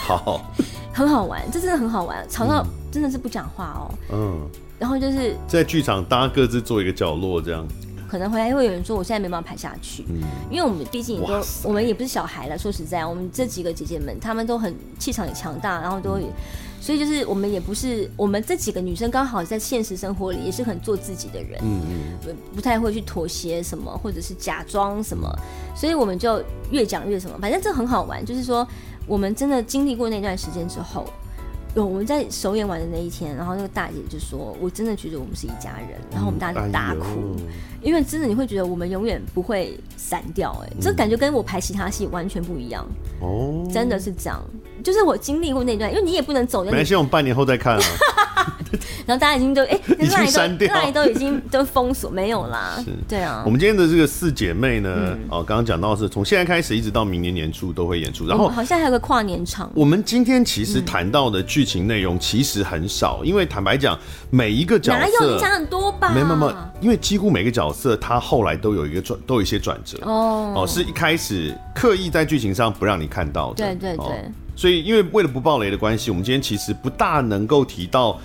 [0.07, 0.53] 好，
[0.93, 3.95] 很好玩，这真的很好玩，吵到真的是不讲话哦。
[4.13, 4.49] 嗯，
[4.79, 7.67] 然后就是在剧场大家各自坐一个角落这样。
[8.15, 12.57] 可能回来会有人说，我现在没办法排下去，嗯，因为我们毕竟也都，我们也不是小孩了。
[12.57, 16.31] 说实在，我们这几个姐姐们，她们都很气场也强大，然后都，嗯、
[16.81, 21.83] 所以就是我们也不是，我们这几个女生刚好在现实生活里也是很做自己的人，嗯
[22.25, 25.29] 嗯，不太会去妥协什么，或者是假装什么，
[25.75, 26.41] 所以我们就
[26.71, 28.65] 越讲越什么，反正这很好玩，就是说
[29.09, 31.05] 我们真的经历过那段时间之后。
[31.75, 37.53] 有我们在首演完的那一天，然后那个大姐就说：“我真的觉得我们是一家人。”然后我们大家就大哭，嗯哎、
[37.83, 40.67] 因为真的你会觉得我们永远不会散掉、欸。
[40.67, 42.87] 哎、嗯，这感觉跟我排其他戏完全不一样。
[43.21, 44.41] 哦，真的是这样。
[44.85, 46.63] 就是我经历过那段，因为你也不能走。
[46.63, 47.83] 没关系，我们半年后再看啊。
[49.07, 52.77] 然后大家已经都哎， 已经删掉，那里都已经 都封锁没有啦。
[52.85, 53.43] 是，对啊。
[53.45, 59.71] 我们今天的这个四姐妹呢，哦，刚刚讲到是从现在开始一直到明年年初都会演出，然后好像还有个跨年场。
[59.75, 63.99] 我们今天其实谈到的剧情内容其实很少，因为坦白讲，
[64.31, 66.13] 每一个角色哪有你讲很多吧？
[66.15, 73.57] 没没没，因为几乎每个角色他后来都有一个转，都有一些转折哦哦，是一开始刻意在剧情上不让你看到的。
[73.57, 74.07] 对对对。
[74.57, 78.17] 所以，因为为了不爆雷的关系，我们今天其实不大能够提到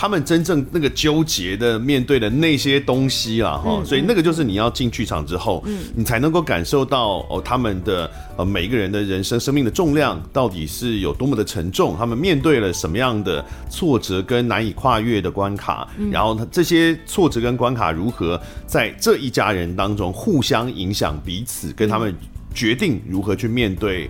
[0.00, 3.84] 他们真正那个纠结的面对的那些东西啦，哈、嗯。
[3.84, 22.14] 所以那个就是你要进剧场之后，嗯，你才能够感受到哦，他们的呃每一个人的人生生命的重量到底是有多么的沉重，他们面对了什么样的挫折跟难以跨越的关卡，嗯、然后他这些挫折跟关卡如何在这一家人当中互相影响彼此，跟他们
[22.54, 24.08] 决定如何去面对。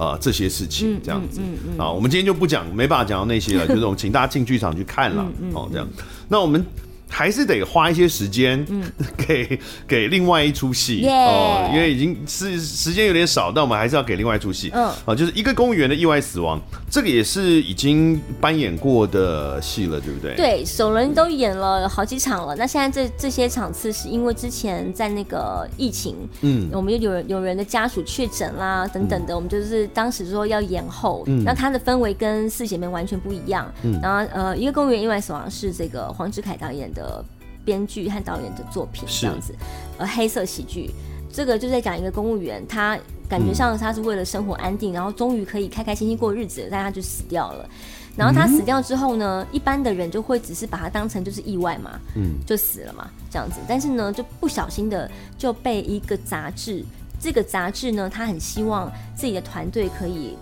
[0.00, 1.40] 呃，这些事情这样子
[1.76, 5.22] 啊，我们今天就不讲，没办法讲到那些了， 就是我们请大家进剧场去看了，
[5.52, 5.86] 哦，这样。
[6.28, 6.64] 那我们。
[7.10, 8.82] 还是得花一些时间，嗯
[9.26, 14.70] 给给另外一出戏哦，因为已经是时间有点少，但我们还是要给另外一出戏。
[14.72, 16.58] 嗯，啊，就是一个公务员的意外死亡，
[16.88, 20.36] 这个也是已经扮演过的戏了，对不对？
[20.36, 22.54] 对，首轮都演了好几场了。
[22.54, 31.24] 那现在这这些场次是因为之前在那个疫情，嗯，我们有有人有人的家属确诊啦等等的，我们就是当时说要延后。
[31.26, 33.70] 嗯，那它的氛围跟四姐妹完全不一样。
[33.82, 36.99] 嗯，然后呃，一个公务员意外死亡是这个黄志凯导演的。
[37.00, 37.24] 的
[37.64, 39.54] 编剧和导演的作品这样子，
[39.96, 40.90] 呃，黑色喜剧，
[41.32, 42.98] 这个就在讲一个公务员，他
[43.28, 47.68] 感觉上他是为了生活安定，然后终于可以开开心心过日子，但他就死掉了。
[48.16, 53.60] 然后他死掉之后呢，一般的人就会只是把他当成就是意外嘛，嗯，就死了嘛，这样子。
[53.68, 56.84] 但是呢，就不小心的就被一个杂志，
[57.20, 60.36] 这个杂志呢，他很希望自己的团队可以。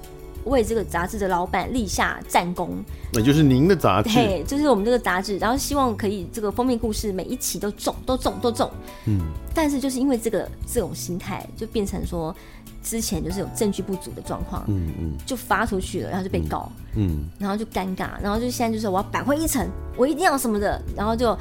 [0.48, 2.76] 为这个杂志的老板立下战功，
[3.12, 8.70] 那就是您的杂志，对，就是我们这个杂志，然后希望可以这个封面故事每一期都中，都中，都中，
[9.06, 9.20] 嗯，
[9.54, 12.34] 但是就是因为这个这种心态，就变成说
[12.82, 21.36] 之前就是有证据不足的状况，嗯嗯，就发出去了，然后就被告，嗯，然后就尴尬，然后就现在就是我要扳回一城，我一定要什么的，然后就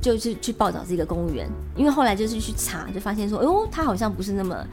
[0.00, 4.66] 就去去报道这个公务员，因为后来就是去查，就发现说，哎呦，他好像不是那么。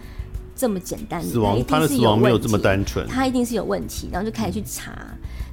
[0.55, 4.93] 这么简单的，死亡他的死亡没有这么单纯，他一定是有问题，然后就开始去查。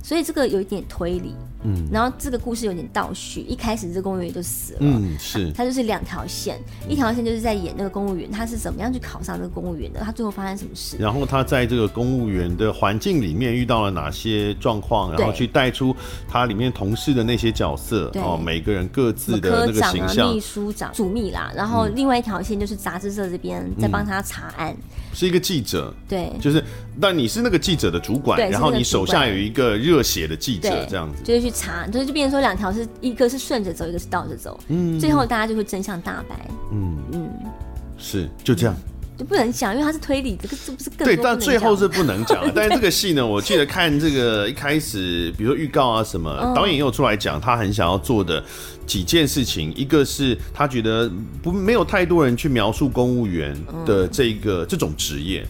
[0.03, 6.59] 所以这个有一点推理，嗯，然后这个故事有点倒叙，一开始这个公务员就死了，嗯，是，他就是两条线，
[6.89, 15.95] 一条线就是在演那个公务员他是怎么样去考上这个公务员的，他最后发生什么事，然后他在这个公务员的环境里面遇到了哪些状况，然后去带出
[16.29, 26.65] 他里面同事的那些角色，哦，每个人各自的那个形象，啊、秘书长、主秘啦，然后另外一条线就是杂志社这边在帮他查案，嗯，是一个记者，对，就是，
[27.01, 29.79] 但你是那个记者的主管，然后你手下有一个。
[29.81, 36.37] 热血的记者这样子，就是去查，就是就变成说两条是一个是顺着走，一个是倒着走，嗯，最后大家就会真相大白，
[36.73, 36.97] 嗯。
[37.13, 37.29] 嗯，
[37.99, 38.75] 是就这样，
[39.19, 42.45] 就不能讲，因为它是推理，这个是不是更对，但最后是不能讲。
[42.55, 48.43] 但是这个戏呢，我记得看这个一开始，比如说预告啊什么，导演也有出来讲，他很想要做的
[48.87, 51.11] 几件事情，一个是他觉得
[51.43, 55.45] 不没有太多人去描述公务员的这个这种职业。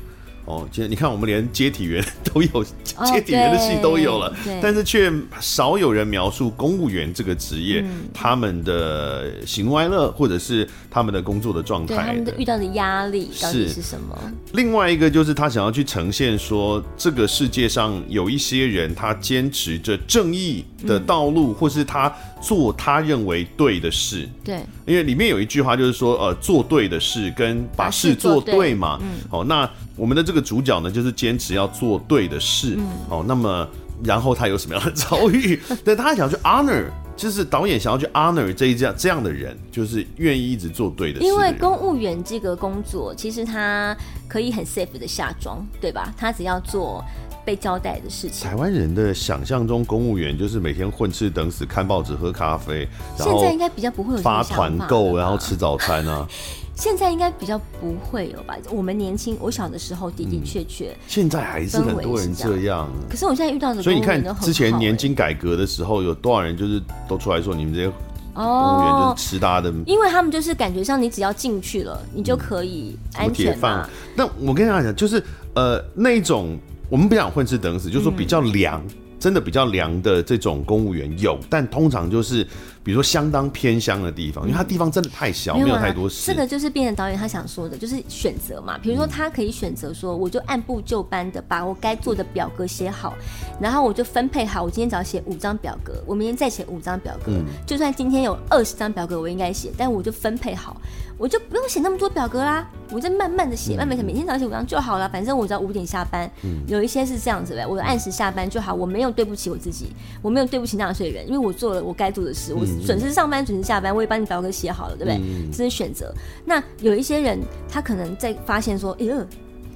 [0.50, 2.64] 哦，其实你看，我们连接体员 都有，
[3.04, 14.18] 接体员的戏都有了，哦、但是却少有人描述公务员这个职业，嗯、他们的喜怒哀乐，或者是他们的工作的状态，他们遇到的压力到底是什么？
[14.52, 24.28] 另外一个就是他想要去呈现说，这个世界上有一些人，他坚持着正义的道路，嗯、或是他做他认为对的事。
[24.42, 28.98] 对，因为里面有一句话就是说，呃，做对的事跟把事做对嘛。
[29.02, 29.68] 嗯，好，那。
[29.96, 32.74] 我们的这个主角呢，就是坚持要做对的事。
[32.78, 33.68] 嗯、哦，那么
[34.02, 35.60] 然后他有什么样的遭遇？
[35.84, 41.26] 对，他想要去 honor，就是导演想要去 honor 这一这样这样的人，就是愿意一直做对的事的。
[41.26, 43.94] 因为公务员这个工作，其实他
[44.26, 46.10] 可以很 safe 的下装，对吧？
[46.16, 47.04] 他只要做
[47.44, 48.48] 被交代的事情。
[48.48, 52.88] 台湾人的想象中，公务员就是每天混吃等死，看报纸、喝咖啡。
[53.16, 56.26] 现在应该比较不会有发团购，然后吃早餐啊。
[56.76, 58.56] 现在应该比较不会有吧？
[58.70, 62.88] 我们年轻，我小的时候的的确确，现在还是很多人这样。
[63.06, 67.92] 可是我现在遇到的，所以你看之前年金改革的时候，有多少人就是都出来说，你们这些
[68.32, 73.86] 公务员就是吃大的，因为他们就是感觉上你只要进去了，你就可以安全嘛。
[74.14, 75.22] 那我跟大家讲，就是
[75.52, 76.58] 呃那种
[76.90, 78.84] 我们不想混吃等死，就是说比较凉。
[79.20, 82.46] 真的比较凉的这种公务员有，但通常就是
[82.82, 86.32] 比如说相当偏乡的地方，因为它地方真的太小，没有太多事。
[86.32, 88.78] 这个就是变成导演他想说的，就是选择嘛。
[88.78, 93.14] 比如说他可以选择说，我就按部就班的把我该做的表格写好，
[93.60, 97.32] 然后我就分配好，我今天只要写五张表格，我明天再写五张表格。
[97.66, 100.80] 就算今天有二十张表格我应该写，但我就分配好。
[101.18, 105.06] 我就不用写那么多表格啦，我就慢慢的写，慢慢写，每天早上写五张就好了。
[105.10, 115.16] 反正我只要五点下班，嗯、有一些是这样子的，我按时下班就好，我没有对不起我自己，我没有对不起纳税人，因为我做了我该做的事，我准时上班，准时下班，我也帮你表格写好了，对不对？
[115.16, 116.14] 嗯、这是选择。
[116.44, 119.14] 那有一些人，他可能在发现说，哎呦，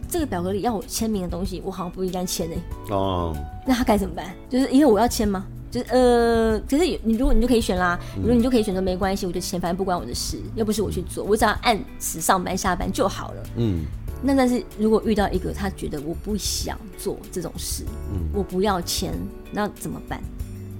[0.09, 2.57] 这个表格里要我签名的东西，我好像不应该签呢。
[2.91, 3.37] 哦，
[3.67, 4.35] 那他该怎么办？
[4.49, 5.47] 就是因为我要签吗？
[5.71, 13.43] 就是呃，可是你如果你就可以选啦，如果你就可以选择没关系，我就签，反正不关我的事，又不是我去做，我只要按时上班下班就好了。
[13.57, 13.85] 嗯，
[14.23, 17.83] 那但是如果遇到一个他觉得我不想做这种事，
[18.13, 19.13] 嗯，我不要签，
[19.51, 20.23] 那怎么办？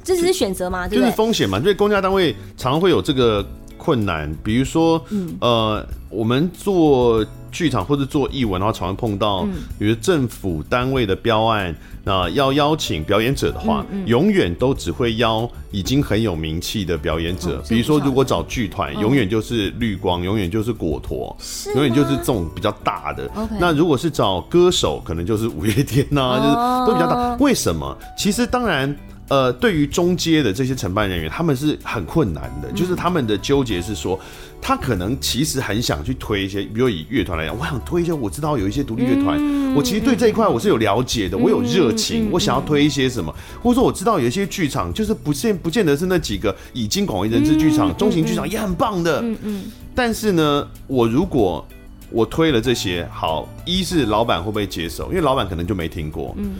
[0.05, 1.07] 这只是选择嘛，对不对？
[1.07, 3.45] 就是风险嘛，因为公家单位常常会有这个
[3.77, 9.47] 困难，比如说，嗯，呃，我们做剧场或者做艺文的话，常常碰到，
[9.79, 11.75] 比如政府单位的标案。
[12.07, 17.57] 那要邀请表演者的话，永远都只会邀已经很有名气的表演者。
[17.57, 21.35] 哦、比如说，如果找剧团，永远就是绿光，永远就是果陀，
[21.75, 23.31] 永远就是这种比较大的。
[23.59, 27.35] 那如果是找歌手，可能就是五月天呐、啊，就是都比较大。
[27.37, 27.97] 为什么？
[28.19, 28.95] 其实当然。
[29.29, 34.21] 呃，对于中阶的这些承办人员，他们是很困难的，嗯、就是他们的纠结是说，
[34.61, 49.65] 他可能其实很想去推一些，比如以乐团来讲，我想推一些，我知道有一些独立乐团，嗯、我其实对这一块我是有了解的，嗯、我有热情，嗯、我想要推一些什么，或者说我知道有一些剧场，就是不见不见得是那几个已经广为人知剧场，嗯、中型剧场也很棒的，嗯嗯，
[49.95, 51.67] 但是呢，我如果
[52.11, 55.09] 我推了这些，好，一是老板会不会接受？
[55.09, 56.57] 因为老板可能就没听过，嗯。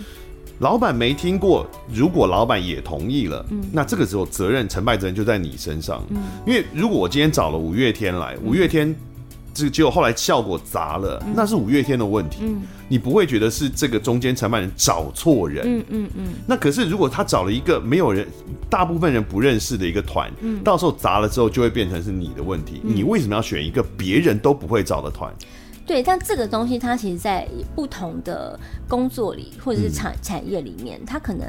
[0.59, 8.95] 老板没听过，如果老板也同意了，嗯，那这个时候责任成败责任就在你身上，嗯，因为如果我今天找了五月天来，五月天
[9.53, 18.27] 这结果后来效果砸了，嗯，那是五月天的问题，嗯，你不会觉得是这个中间承办人找错人，嗯嗯嗯，那可是如果他找了一个没有人，
[18.71, 25.33] 大部分人不认识的一个团，嗯，到时候砸了之后就会变成是你的问题，你为什么要选一个别人都不会找的团？
[25.87, 28.59] 对，但这个东西它其实，在不同的
[28.89, 31.47] 工作里或者是产产业里面，它可能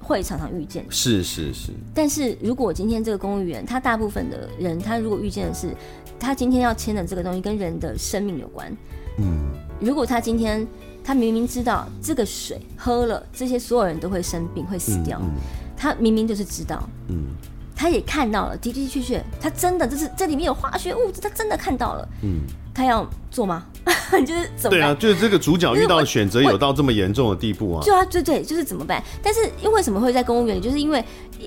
[0.00, 0.84] 会常常遇见。
[0.90, 1.72] 是是是。
[1.94, 5.74] 但是如果今天这个公务员，他大部分的人，他如果遇见的是，
[6.18, 8.76] 他今天要签的这个东西跟人的生命有关，
[9.18, 9.52] 嗯。
[9.80, 10.66] 如果他今天
[11.02, 15.40] 他明明知道这个水喝了，这些所有人都会生病会死掉，嗯嗯、
[15.76, 17.26] 他明明就是知道，嗯，
[17.74, 22.40] 他也看到了的的确确，他真的就是这里面有化学物质，他真的看到了，嗯，
[22.74, 23.64] 他要做吗？
[24.26, 24.70] 就是怎么办？
[24.70, 27.82] 对啊，就是这个主角遇到选择有到这么严重的地步啊？
[27.84, 29.02] 对啊，对对，就是怎么办？
[29.22, 30.60] 但是因为什么会在公务员里？
[30.60, 31.02] 就是因为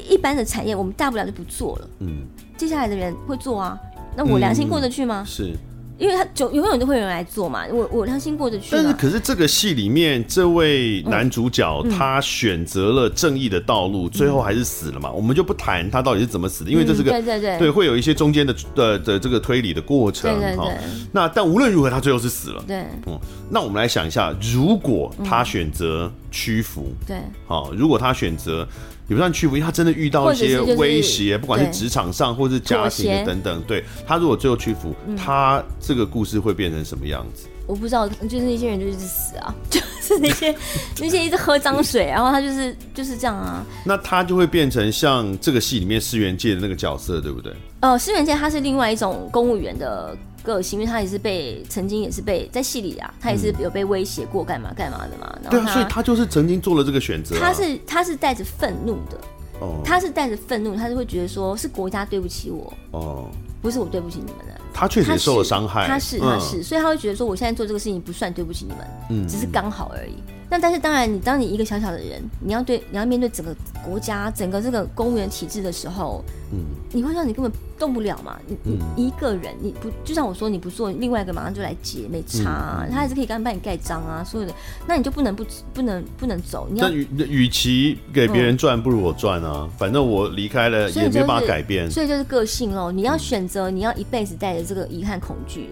[0.10, 2.26] 一般的产业，我们大不了就不做了，嗯，
[2.58, 3.78] 接下来的人会做啊，
[4.16, 5.24] 那我良心过得去吗？
[5.24, 5.56] 嗯、是。
[5.98, 8.68] 因为他就永远都会有人来做嘛，我我良心过得去。
[8.72, 15.12] 但是可是这个戏里面这位男主角、嗯、他选择了正义的道路，嗯、最后还是死了嘛？
[15.12, 20.40] 我们就不谈他到底是怎么死的，因为这是个、嗯、对对对，对会有一些中间的的的这个推理的过程。
[20.40, 20.78] 对对对。
[21.12, 22.64] 那但无论如何，他最后是死了。
[22.68, 22.78] 对。
[23.06, 23.20] 嗯，
[23.50, 27.18] 那我们来想一下，如果他选择屈服，对，
[27.48, 28.68] 好，如果他选择。
[29.08, 33.62] 也不算屈服，因为他真的遇到一些威胁，不管是职场上或是家庭的等等。
[33.64, 37.48] 对，他如果最后屈服，他这个故事会变成什么样子？
[37.66, 40.56] 我不知道，就是那些人就一直死啊， 就是那些
[41.00, 43.66] 那些一直喝脏水，然后他就是就是这样啊。
[43.84, 47.54] 那他就会变成像这个戏里面世元界的那个角色，对不对？
[47.82, 50.18] 呃，世元界他是另外一种公务员的。
[50.48, 55.38] 个性，因为他也是被曾经也是被在戏里啊，他也是有被威胁过，干嘛干嘛的嘛。
[55.52, 57.40] 对啊，所以他就是曾经做了这个选择啊。
[57.42, 59.20] 他是他是带着愤怒的，
[59.60, 63.26] 哦，他是带着愤怒，他是会觉得说是国家对不起我，哦，
[63.62, 64.62] 不是我对不起你们的。
[64.78, 70.14] 他确实受了伤害，他是他是，所以他会觉得说我现在做这个事情不算对不起你们，嗯，只是刚好而已。
[70.50, 73.54] 那但是当然，你当你一个小小的人，你要对你要面对整个
[73.84, 76.24] 国家、整个这个公务员体制的时候，
[76.54, 76.60] 嗯，
[76.94, 78.40] 你会让你根本动不了嘛？
[78.48, 78.58] 你
[78.96, 84.54] 你一个人，你不就像我说，你不做，另外一个马上就来接，没差啊，他还是可以赶紧帮你盖章啊，所有的，
[84.88, 86.66] 那你就不能不不能不能走。
[86.72, 92.90] 你要与与其给别人赚，不如我赚啊，反正我离开了也没办法改变，所以就是个性喽。
[92.90, 95.70] 你要选择，你要一辈子带着这个遗憾恐惧。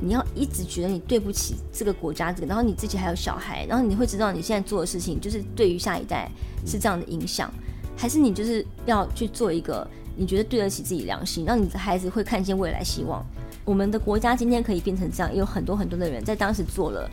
[0.00, 6.30] 你要一直觉得你对不起这个国家，这个，然后你自己还有小孩，然后你会知道你现在做的事情就是对于下一代
[6.66, 7.50] 是这样的影响，
[7.96, 13.24] 还是你就是要去做一个你觉得对得起自己良心，让你的孩子会看见未来希望。
[13.64, 17.10] 我们的国家今天可以变成这样，也有很多很多的人在当时做了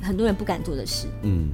[0.00, 1.08] 很多人不敢做的事。
[1.22, 1.48] 嗯。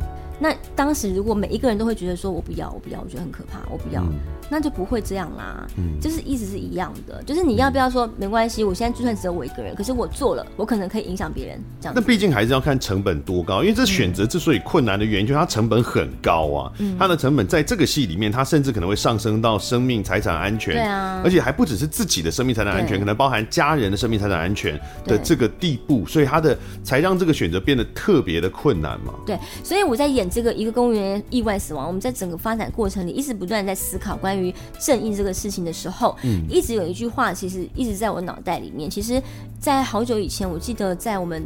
[0.44, 4.12] 那当时如果每一个人都会觉得说我不要，我不要，我觉得很可怕，我不要，嗯、
[4.50, 5.66] 那就不会这样啦。
[5.78, 11.94] 嗯，就是意思是一样的，就是你要不要说没关系，我现在就算只有我一个人，可是我做了，我可能可以影响别人这样。
[11.96, 16.70] 那毕竟还是要看成本多高，因为这选择之所以困难的原因，就是它成本很高啊。
[16.78, 20.74] 嗯，它的成本在这个戏里面，它甚至可能会上升到生命财产安全。
[20.74, 29.14] 对啊，而且还不只是自己的生命财产安全，可能包含家人的生命财产安全的这个地步，所以它的才让这个选择变得特别的困难嘛。
[29.24, 31.22] 对，所以我在演这个一个公务员。
[31.30, 38.90] 意外死亡，我们在整个发展过程里一直不断在思考关于正义这个事情的时候，嗯，一直有一句话，其实一直在我脑袋里面。
[38.90, 39.22] 其实，
[39.60, 41.44] 在好久以前，我记得在我们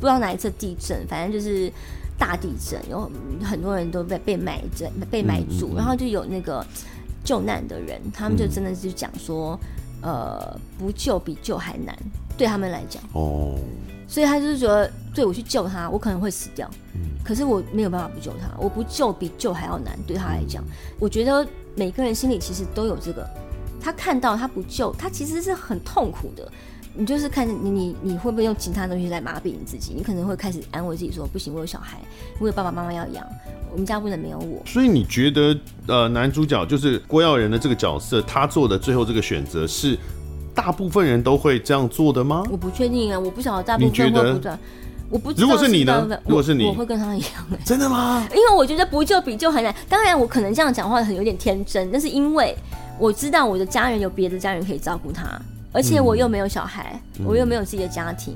[0.00, 1.70] 知道哪一次地震，反正就是
[2.18, 3.10] 大地震，有
[3.42, 6.66] 很多人都被被埋着、被埋住，然后就有那个
[7.22, 9.58] 救难的人，他们就真的是讲说，
[10.00, 11.96] 呃，不救比救还难，
[12.36, 13.58] 对他们来讲，哦。
[14.12, 16.68] 所以他就是觉得，对我去救他，我可能会死掉。
[16.94, 19.98] 嗯，可是我没有办法不救他，我不救比救还要难。
[20.06, 20.62] 对他来讲，
[20.98, 23.26] 我觉得每个人心里其实都有这个。
[23.80, 26.46] 他看到他不救，他其实是很痛苦的。
[26.92, 29.94] 你就是看你你你会不会用其他东西来麻痹你自己？
[29.96, 31.96] 你可能会开始安慰自己说：不行，我有小孩，
[32.38, 33.26] 我有爸爸妈妈要养，
[33.70, 34.62] 我们家不能没有我。
[34.66, 39.98] 所以你觉得，呃，男主角就是郭耀仁的这个角色，他做的最后这个选择是？
[40.54, 42.42] 大部分人都会这样做的吗？
[42.50, 44.58] 我不确定啊，我不晓得大部分人会不会。
[45.10, 45.46] 我不知道。
[45.46, 46.08] 如果是你呢？
[46.26, 47.58] 如果是你，我会跟他一样哎。
[47.64, 48.26] 真的吗？
[48.30, 49.74] 因为我觉得不救比救很难。
[49.88, 52.56] 当然，我可能这样讲话很有点天真，但是因为
[52.98, 55.26] 我知道我的家人有别的家人可以照顾他，
[55.70, 58.34] 而且我又没有小孩，嗯、我又没有自己的家庭。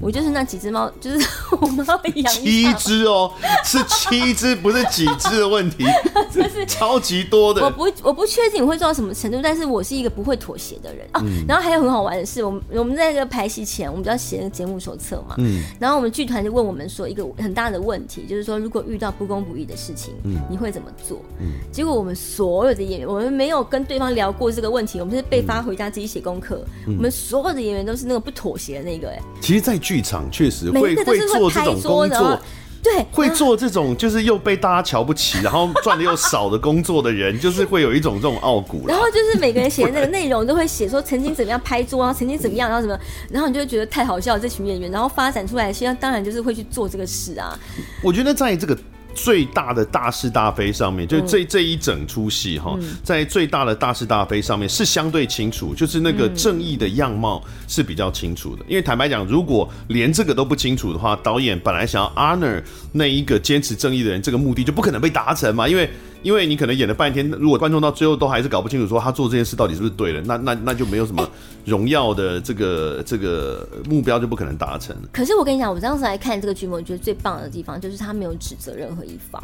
[0.00, 1.26] 我就是那几只猫， 就是
[1.60, 3.30] 我猫养七只哦，
[3.64, 5.84] 是七只，不是几只的问题，
[6.32, 7.62] 就是超级多的。
[7.62, 11.22] 我不，我不确定我会做到什么程度，但是我是一个不会妥协的人啊。
[11.46, 15.34] 然后还有很好玩的是，我们我们在这个排戏前，我们就要写那个节目手册嘛。
[15.38, 15.62] 嗯。
[15.78, 21.20] 然后我们剧团就问我们说一个很大的问题，就是说如果遇到不公不义的事情，嗯，你会怎么做？
[21.40, 21.52] 嗯。
[21.72, 26.64] 结果我们所有的演员，我们没有跟对方聊过这个问题，我们是被发回家自己写功课。
[26.86, 29.18] 我们所有的演员都是那个不妥协的那个，哎。
[29.40, 32.38] 其实，在在剧场确实会会做这种工作，
[32.82, 38.86] 对，会做这种就是又被大家瞧不起，然后赚的又少的工作的人， 就是会有一种这种傲骨。
[38.86, 42.98] 然后就是每个人写的那个内容都会写说曾经怎么样拍桌啊，曾经怎么样，然后什么，
[43.30, 47.58] 然后你就会觉得太好笑这群演员，然后发展出来，现在当然就是会去做这个事啊。
[48.02, 48.76] 我觉得在这个
[49.14, 58.64] 最大的大是大非上面，就是这这一整出戏哈，在最大的大是大非上面是相对清楚，就是那个正义的样貌是比较清楚的。
[58.68, 65.88] 因为坦白讲，如果连这个都不清楚的话，导演本来想要 honor 那一个坚持正义的人，这个目的就不可能被达成嘛，因为。
[66.22, 71.28] 因为你可能演了半天，如果观众到最后都还是搞不清楚说他做这件事到底是不是对的，那那那就没有什么
[71.64, 74.96] 荣耀的这个这个目标就不可能达成。
[75.12, 79.42] 可是我跟你讲，我当时来看这个剧目，我觉得最棒的地方就是他没有指责任何一方，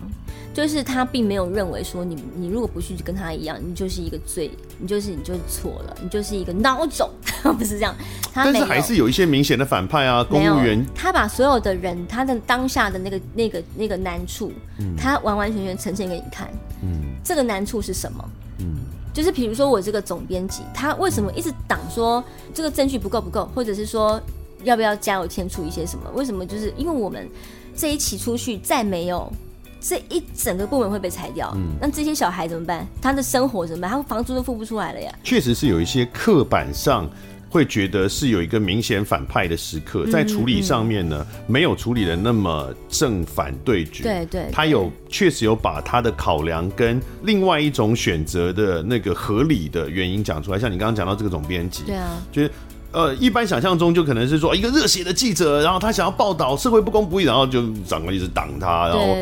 [0.55, 7.11] 就是他并没有认为说你你如果不去跟他一样，你就是一个罪，你就是你就是错了，你就是一个孬种，
[7.59, 7.95] 不是这样。
[8.33, 10.85] 他但是还是有一些明显的反派啊，公务员。
[10.95, 14.53] 他把所有的人他的当下的那个那个那个难处，
[14.97, 16.49] 他完完全全呈现给你看。
[16.83, 18.31] 嗯，这个难处是什么？
[18.59, 18.77] 嗯，
[19.13, 24.21] 就是比如说我这个总编辑，他为什么一直挡说这个证据不够不够，或者是说
[24.65, 26.11] 要不要加油添醋一些什么？
[26.15, 26.45] 为什么？
[26.47, 27.29] 就是因为我们
[27.77, 29.33] 这一期出去再没有
[29.81, 32.87] 这一整个部门会被裁掉，嗯，那这些小孩怎么办？
[33.01, 33.91] 他的生活怎么办？
[33.91, 35.13] 他房租都付不出来了呀。
[35.23, 37.09] 确实是有一些刻板上。
[37.49, 44.03] 会觉得是有一个明显反派的时刻，在处理上面呢，没有处理的那么正反对决。
[44.03, 50.59] 对对，对，他有确实有把他的考量跟另外一种选择的那个合理的原因讲出来。
[50.59, 52.51] 像你刚刚讲到这个总编辑，对啊，就是。
[52.91, 59.17] 呃，一般想象中就可能是说一个热血的记者，然后他想要报道社会不公不义，然后就长官一直挡他，然后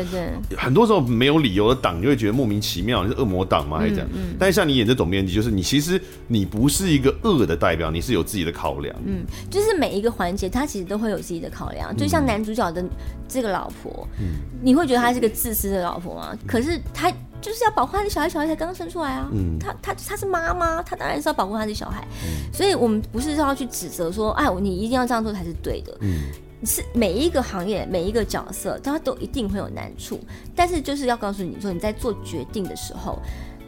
[0.57, 3.79] 很多时候没有理由的挡，你会觉得莫名其妙，你是恶魔党吗？
[3.79, 4.07] 还是这样？
[4.13, 8.95] 嗯嗯、但是像你演这总编辑，就是你其实你不是一个恶的代表，你是有自己的考量。
[9.05, 12.83] 嗯，就是每一个环节他其实都会有自己的考量，就像男主角的
[13.27, 16.33] 这个老婆，嗯，你会觉得他是个自私的老婆吗？
[16.47, 17.11] 可是他。
[17.41, 19.29] 就是要保护他的小孩，小孩才刚刚生出来啊。
[19.31, 22.05] 嗯，他他他是妈妈，他当然是要保护他的小孩。
[22.23, 25.95] 嗯，所以我们不是要去指责说，哎，你一定要这样做才是对的。
[26.01, 26.21] 嗯，
[26.65, 30.19] 是每一个行业每一个角色，他都一定会有难处，
[30.55, 33.19] 但是就是要告诉你说，你在做决定的时候，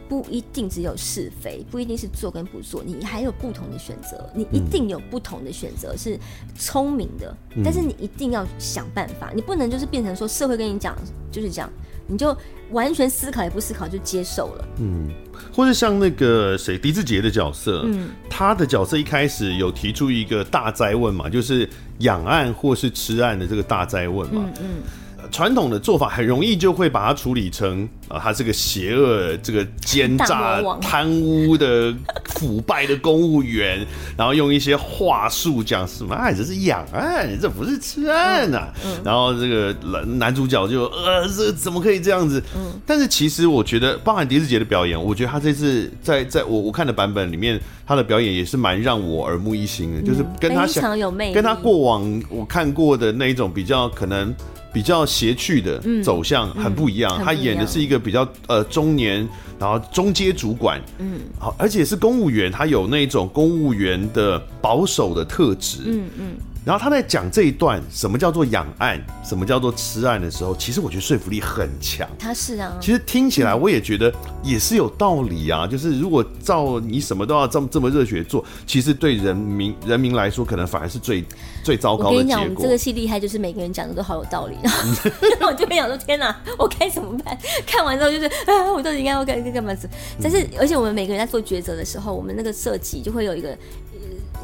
[0.08, 6.18] 不一定只有是非，不一定是做跟不做，你还有不同的选择，你一定有不同的选择是
[6.58, 10.96] 聪明的，嗯，但是你一定要想办法，你不能就是变成说社会跟你讲
[11.30, 11.70] 就是这样。
[12.10, 12.36] 你就
[12.70, 15.08] 完全思考也不思考就接受了，嗯，
[15.52, 24.52] 或者像那个谁狄志杰的角色，嗯，他的角色一开始有提出一个大灾问嘛，就是养案或是吃案的这个大灾问嘛，嗯。
[24.60, 24.82] 嗯
[25.30, 31.94] 传统的做法很容易就会把它处理成啊，他是个邪恶、这个奸诈、贪污的
[32.34, 38.72] 腐败的公务员，然后用一些话术讲什么，哎，这是养案，这不是吃案啊。
[38.84, 42.42] 嗯嗯、然后这个男男主角就呃，这怎么可以这样子？
[42.56, 50.98] 嗯、但是其实我觉得，包含狄志杰的表演，我觉得他这次在在我我看的版本里面，他的表演也是蛮让我耳目一新的，嗯、就是跟他想
[51.32, 54.34] 跟他过往我看过的那一种比较可能。
[54.72, 66.36] 比较谐趣的走向很不一样，他演的是一个比较呃中年，然后中阶主管，嗯，好，而且是公务员，他有那种公务员的保守的特质，嗯嗯。
[66.62, 72.06] 嗯然后他在讲这一段什么叫做养案，什么叫做吃案的时候，其实我觉得说服力很强。
[72.18, 75.66] 他是啊，其实听起来我也觉得也是有道理啊。
[75.66, 81.24] 就是如果照你什么都要这么这么热血做，其实对人民人民来说，可能反而是最
[81.64, 82.18] 最糟糕的结果。
[82.18, 84.54] 我跟你讲，我们这个戏厉害，就是每个人讲的都好有道理。
[84.62, 87.38] 然后我就会想说：天哪，我该怎么办？
[87.66, 89.74] 看完之后就是啊，我到底应该要干干干嘛？
[90.22, 93.56] 但是而且我们每个人在做抉择的时候，我们那个设计就会有一个。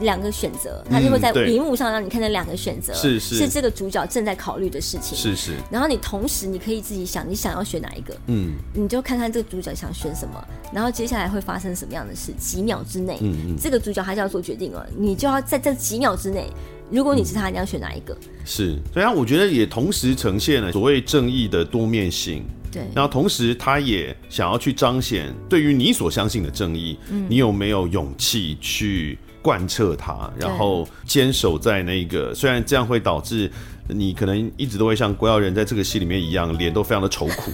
[0.00, 5.52] 两个选择，他就会在荧幕上让你看到两个选择，是是，是这个主角正在考虑的事情，是是。
[5.70, 10.42] 然后你同时你可以自己想，你想要选哪一个，嗯，你就看看这个主角想选什么，
[10.72, 16.46] 然后接下来会发生什么样的事，几秒之内，嗯嗯，这个主角他就要做决定了，你就要在这几秒之内，
[16.90, 18.16] 如果你是他，你要选哪一个？
[18.44, 22.82] 是，所以我觉得也同时呈现了所谓正义的多面性，对。
[22.94, 29.18] 然后同时他也想要去彰显对于你所相信的正义，嗯，你有没有勇气去？
[29.46, 33.48] 贯彻它，然后坚守在那个，虽然这样会导致
[33.86, 37.52] 你可能一直都会像郭耀仁在这个戏里面一样，脸都非常的愁苦。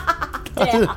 [0.56, 0.96] 对啊，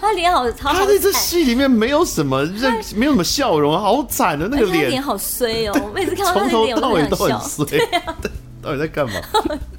[0.00, 5.80] 他脸好，他在这戏里面没有什么认，没有什么笑容，好惨的那个脸，脸好衰哦。
[5.84, 7.80] 我每次看到他从头到尾都很衰，
[8.62, 9.14] 到底在干嘛？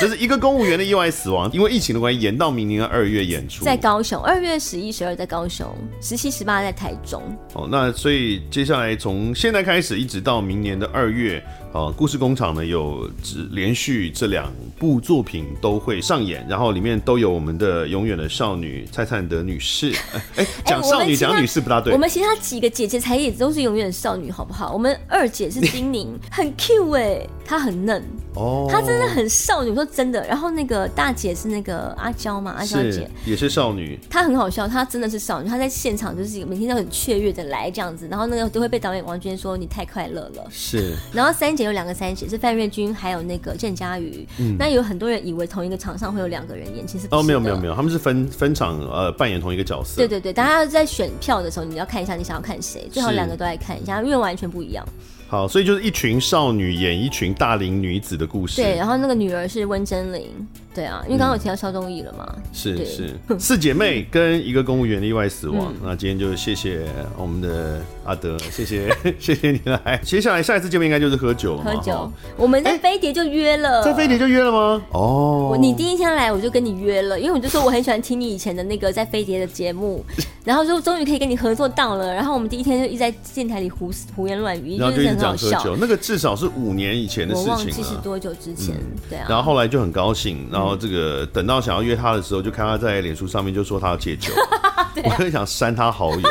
[0.00, 5.66] 这是一个公务员的意外死亡，因为疫情的关系，延到明年的二月演出，在高雄，二月十一、十二在高雄，
[6.00, 7.22] 十七、十八在台中。
[7.54, 11.42] 哦，那所以接下来从现在开始，一直到明年的二月。
[11.72, 19.92] 哦，故事工厂呢有只连续这两部作品都会上演，然后里面都有我们的永远的少女蔡灿德女士。
[20.36, 21.92] 哎，讲少女讲女士不大对。
[21.92, 24.72] 我们其他几个姐姐才也都是永远的少女，好不好？
[24.72, 28.02] 我们二姐是丁宁，很 Q 哎，她很嫩
[28.34, 30.26] 哦，她真的很少女，说真的。
[30.26, 40.96] 然后那个大姐是那个阿娇嘛，阿娇姐也是少女，她很好笑，她真的是少女，她在现场就是每天都很雀跃的来这样子，然后那个都会被导演王娟说你太快乐了，是。
[41.12, 54.84] 然后三姐有两个三姐是范瑞君还有那个郑嘉瑜，嗯，那有很多人以为同一个场上会有两个人演，其实哦没有没有没有，他们是分分场呃扮演同一个角色，对对对，大家在选票的时候你要看一下你想要看谁，最好两个都来看一下，因为完全不一样。
[55.28, 58.62] 好，所以就是一群少女演一群大龄女子的故事。
[58.62, 60.26] 对，然后那个女儿是温贞菱。
[60.74, 62.24] 对啊，因为刚刚有提到萧宗义了嘛。
[62.36, 65.74] 嗯、是是， 四姐妹跟一个公务员意外死亡。
[65.74, 66.86] 嗯、那今天就谢谢
[67.16, 68.88] 我们的阿德，谢谢
[69.18, 70.00] 谢谢你来。
[70.04, 71.64] 接下来下一次见面应该就是喝酒了。
[71.64, 73.82] 喝酒，我们在飞碟就约了。
[73.82, 74.80] 在飞碟就约了吗？
[74.92, 75.56] 哦。
[75.60, 80.04] 你第一天来我就跟你约了，因为我就说我很喜欢听你以前的那个在飞碟的节目，
[80.44, 82.14] 然后就终于可以跟你合作到了。
[82.14, 85.76] 然后我们第一天就一直在电台里胡胡言乱语，一直讲喝笑酒。
[85.76, 87.54] 那个至少是五年以前的事情了。
[87.54, 88.74] 我忘记是多久之前？
[88.76, 89.26] 嗯、对啊。
[89.28, 90.78] 然后后来就很高兴，然后。
[90.78, 94.32] 这个等到想要约他的时候，就看他在脸书上面就说他要戒酒，
[94.76, 96.28] 啊、我很想删他好友。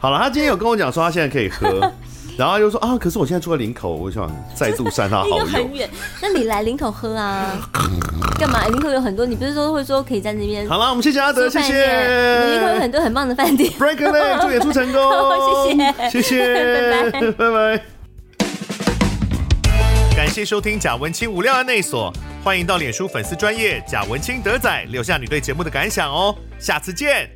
[0.00, 1.80] 好了，他今天有跟我讲说他现在可以喝，
[2.36, 5.44] 然后又说啊，可是我现在住在林口，我想再度删他好友。
[5.46, 5.88] 很远，
[6.20, 7.56] 那你来林口喝啊？
[8.38, 8.66] 干嘛？
[8.66, 10.68] 林口有很多，你不是说会说可以在那边？
[10.68, 11.72] 好了，我们谢谢阿德，谢谢。
[12.52, 13.72] 林口有很多很棒的饭店。
[13.78, 15.00] Break a leg，祝演出成功，
[16.10, 17.82] 谢谢，谢谢，拜拜， 拜拜。
[20.14, 22.12] 感谢收听贾文青无料案内所。
[22.44, 27.35] 欢迎到脸书粉丝专业贾文清德仔留下你对节目的感想哦，下次见。